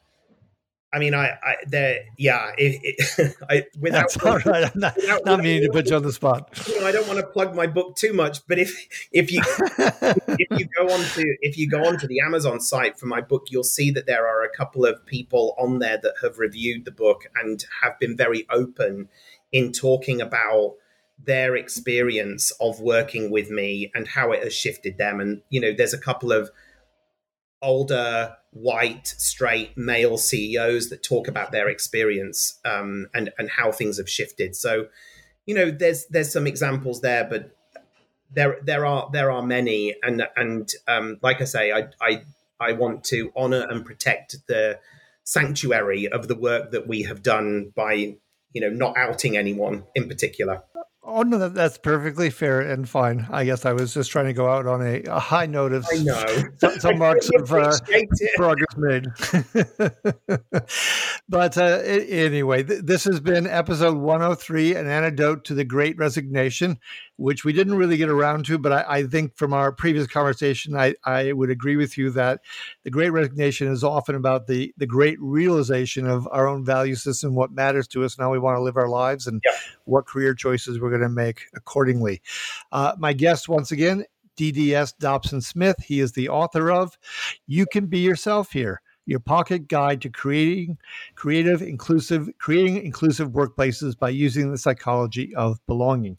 I 0.94 1.00
mean, 1.00 1.14
I, 1.14 1.30
I, 1.42 1.56
there, 1.68 2.04
yeah, 2.18 2.52
it, 2.58 2.98
it, 3.18 3.36
I, 3.50 3.64
without, 3.80 4.12
That's 4.12 4.26
all 4.26 4.40
right. 4.40 4.66
I'm 4.66 4.80
not, 4.80 4.96
without, 4.96 5.26
not 5.26 5.40
meaning 5.40 5.64
to 5.64 5.70
put 5.70 5.90
you 5.90 5.96
on 5.96 6.04
the 6.04 6.12
spot. 6.12 6.50
You 6.72 6.82
know, 6.82 6.88
I 6.88 6.92
don't 6.92 7.08
want 7.08 7.20
to 7.20 7.26
plug 7.28 7.56
my 7.56 7.68
book 7.68 7.96
too 7.96 8.14
much, 8.14 8.46
but 8.48 8.58
if, 8.58 8.76
if 9.12 9.32
you, 9.32 9.42
if 9.46 10.60
you 10.60 10.68
go 10.78 10.94
on 10.94 11.00
to, 11.00 11.38
if 11.42 11.58
you 11.58 11.70
go 11.70 11.86
onto 11.86 12.08
the 12.08 12.20
Amazon 12.20 12.60
site 12.60 12.98
for 13.00 13.06
my 13.06 13.22
book, 13.22 13.48
you'll 13.50 13.64
see 13.64 13.92
that 13.92 14.06
there 14.06 14.26
are 14.26 14.44
a 14.44 14.50
couple 14.50 14.86
of 14.86 15.06
people 15.06 15.56
on 15.58 15.80
there 15.80 15.98
that 16.02 16.14
have 16.22 16.40
reviewed 16.40 16.86
the 16.86 16.92
book 16.92 17.26
and 17.36 17.66
have 17.82 18.00
been 18.00 18.18
very 18.18 18.48
open 18.50 19.10
in 19.52 19.72
talking 19.72 20.22
about 20.22 20.76
their 21.24 21.56
experience 21.56 22.52
of 22.60 22.80
working 22.80 23.32
with 23.32 23.50
me 23.50 23.92
and 23.94 24.08
how 24.08 24.32
it 24.32 24.44
has 24.44 24.54
shifted 24.54 24.98
them. 24.98 25.20
And, 25.20 25.42
you 25.50 25.60
know, 25.60 25.74
there's 25.74 25.94
a 25.94 26.00
couple 26.00 26.32
of 26.32 26.50
older, 27.62 28.36
white, 28.52 29.08
straight 29.08 29.78
male 29.78 30.18
CEOs 30.18 30.90
that 30.90 31.04
talk 31.04 31.28
about 31.28 31.52
their 31.52 31.70
experience 31.70 32.60
um, 32.66 33.08
and 33.14 33.32
and 33.38 33.50
how 33.50 33.72
things 33.72 33.98
have 33.98 34.10
shifted. 34.10 34.56
So, 34.56 34.88
you 35.46 35.56
know, 35.56 35.72
there's 35.72 36.06
there's 36.08 36.32
some 36.32 36.48
examples 36.48 37.02
there, 37.02 37.24
but 37.24 37.56
there 38.34 38.60
there 38.64 38.86
are 38.86 39.10
there 39.12 39.32
are 39.32 39.44
many, 39.44 39.96
and 40.04 40.28
and 40.36 40.70
um, 40.88 41.18
like 41.22 41.42
I 41.42 41.46
say, 41.46 41.72
I 41.72 41.88
I 42.02 42.24
I 42.60 42.74
want 42.74 43.04
to 43.06 43.32
honor 43.36 43.68
and 43.70 43.86
protect 43.86 44.36
the 44.48 44.80
sanctuary 45.24 46.08
of 46.08 46.28
the 46.28 46.36
work 46.36 46.72
that 46.72 46.88
we 46.88 47.04
have 47.04 47.22
done 47.24 47.72
by 47.76 48.16
you 48.54 48.62
know 48.62 48.70
not 48.70 48.98
outing 48.98 49.38
anyone 49.38 49.84
in 49.96 50.08
particular. 50.08 50.64
Oh 51.04 51.24
no, 51.24 51.40
that, 51.40 51.56
that's 51.56 51.80
perfectly 51.80 52.30
fair 52.30 52.62
and 52.62 52.88
fine. 52.88 53.28
I 53.32 53.44
guess 53.44 53.66
I 53.66 53.74
was 53.74 53.92
just 53.92 54.12
trying 54.12 54.28
to 54.28 54.34
go 54.34 54.48
out 54.48 54.68
on 54.68 54.86
a, 54.86 55.02
a 55.04 55.20
high 55.20 55.48
note 55.48 55.74
of 55.74 55.84
some, 56.58 56.80
some 56.80 57.00
marks 57.00 57.28
of 57.36 57.52
uh, 57.52 57.76
progress 58.36 58.78
made. 58.78 59.08
but 61.28 61.58
uh, 61.58 61.82
anyway, 61.84 62.62
th- 62.62 62.84
this 62.84 63.06
has 63.06 63.20
been 63.20 63.48
episode 63.48 63.98
103, 63.98 64.76
an 64.76 64.88
antidote 64.88 65.44
to 65.46 65.56
the 65.56 65.66
Great 65.66 65.98
Resignation, 65.98 66.78
which 67.22 67.46
we 67.46 67.54
didn't 67.54 67.76
really 67.76 67.98
get 67.98 68.10
around 68.10 68.46
to. 68.48 68.58
But 68.58 68.74
I, 68.74 68.86
I 68.88 69.04
think 69.04 69.38
from 69.38 69.54
our 69.54 69.72
previous 69.72 70.08
conversation, 70.08 70.76
I, 70.76 70.96
I 71.06 71.34
would 71.34 71.52
agree 71.52 71.76
with 71.76 71.96
you 71.96 72.10
that 72.12 72.42
the 72.84 72.90
Great 72.90 73.12
Resignation 73.12 73.68
is 73.72 73.84
often 73.84 74.16
about 74.16 74.48
the 74.48 74.74
the 74.78 74.88
great 74.88 75.20
realization 75.22 76.08
of 76.08 76.28
our 76.32 76.48
own 76.48 76.66
value 76.66 76.96
system, 76.96 77.36
what 77.36 77.52
matters 77.52 77.88
to 77.90 78.04
us, 78.04 78.18
and 78.18 78.24
how 78.24 78.32
we 78.32 78.40
want 78.40 78.58
to 78.58 78.62
live 78.62 78.76
our 78.76 78.90
lives, 78.90 79.28
and 79.28 79.40
yeah. 79.46 79.52
what 79.86 80.08
career 80.08 80.34
choices 80.34 80.80
we're 80.80 80.90
going 80.90 81.02
to 81.02 81.10
make 81.10 81.46
accordingly. 81.56 82.22
Uh, 82.72 82.96
my 82.98 83.14
guest 83.14 83.48
once 83.48 83.72
again. 83.72 84.04
DDS 84.38 84.94
Dobson 84.98 85.42
Smith. 85.42 85.76
He 85.84 86.00
is 86.00 86.14
the 86.14 86.30
author 86.30 86.72
of 86.72 86.98
You 87.46 87.68
Can 87.68 87.88
Be 87.88 88.00
Yourself 88.00 88.54
Here 88.54 88.82
your 89.06 89.20
pocket 89.20 89.68
guide 89.68 90.02
to 90.02 90.10
creating 90.10 90.78
creative 91.16 91.62
inclusive 91.62 92.30
creating 92.38 92.84
inclusive 92.86 93.30
workplaces 93.30 93.98
by 93.98 94.10
using 94.10 94.52
the 94.52 94.58
psychology 94.58 95.34
of 95.36 95.60
belonging. 95.66 96.18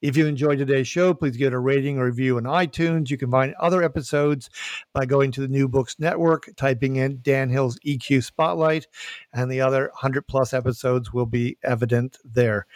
If 0.00 0.16
you 0.16 0.26
enjoyed 0.26 0.58
today's 0.58 0.88
show 0.88 1.14
please 1.14 1.36
give 1.36 1.48
it 1.48 1.54
a 1.54 1.58
rating 1.58 1.98
or 1.98 2.06
review 2.06 2.36
on 2.36 2.44
itunes. 2.44 3.10
You 3.10 3.18
can 3.18 3.30
find 3.30 3.54
other 3.60 3.82
episodes 3.82 4.50
by 4.92 5.04
going 5.04 5.30
to 5.32 5.40
the 5.40 5.48
new 5.48 5.68
books 5.68 5.96
network 5.98 6.48
typing 6.56 6.96
in 6.96 7.20
dan 7.22 7.50
hill's 7.50 7.78
eq 7.80 8.22
spotlight 8.24 8.86
and 9.32 9.50
the 9.50 9.60
other 9.60 9.90
100 9.94 10.26
plus 10.26 10.52
episodes 10.52 11.12
will 11.12 11.26
be 11.26 11.58
evident 11.62 12.18
there. 12.24 12.66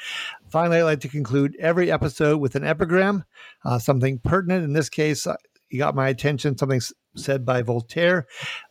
Finally 0.48 0.78
i'd 0.78 0.82
like 0.82 1.00
to 1.00 1.08
conclude 1.08 1.56
every 1.58 1.90
episode 1.90 2.40
with 2.40 2.54
an 2.54 2.64
epigram 2.64 3.24
uh, 3.64 3.78
something 3.78 4.18
pertinent. 4.18 4.64
In 4.64 4.72
this 4.72 4.88
case 4.88 5.26
you 5.70 5.78
got 5.78 5.94
my 5.94 6.08
attention. 6.08 6.56
Something 6.56 6.80
said 7.16 7.44
by 7.44 7.62
Voltaire 7.62 8.26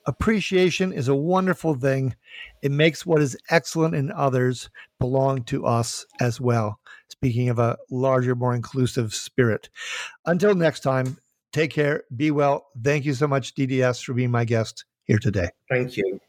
Appreciation 0.06 0.94
is 0.94 1.08
a 1.08 1.16
wonderful 1.16 1.76
thing. 1.76 2.16
It 2.62 2.72
makes 2.72 3.06
what 3.06 3.22
is 3.22 3.38
excellent 3.50 3.96
in 3.96 4.12
others 4.12 4.70
belong 5.00 5.44
to 5.46 5.66
us 5.66 6.06
as 6.20 6.40
well. 6.40 6.80
Speaking 7.10 7.50
of 7.50 7.60
a 7.60 7.78
larger, 7.90 8.36
more 8.36 8.56
inclusive 8.56 9.14
spirit. 9.14 9.70
Until 10.26 10.56
next 10.56 10.82
time, 10.82 11.18
take 11.54 11.72
care, 11.72 12.04
be 12.16 12.32
well. 12.32 12.68
Thank 12.84 13.06
you 13.06 13.14
so 13.14 13.28
much, 13.28 13.56
DDS, 13.56 14.04
for 14.04 14.14
being 14.14 14.32
my 14.32 14.46
guest 14.46 14.86
here 15.06 15.20
today. 15.20 15.50
Thank 15.70 15.98
you. 15.98 16.20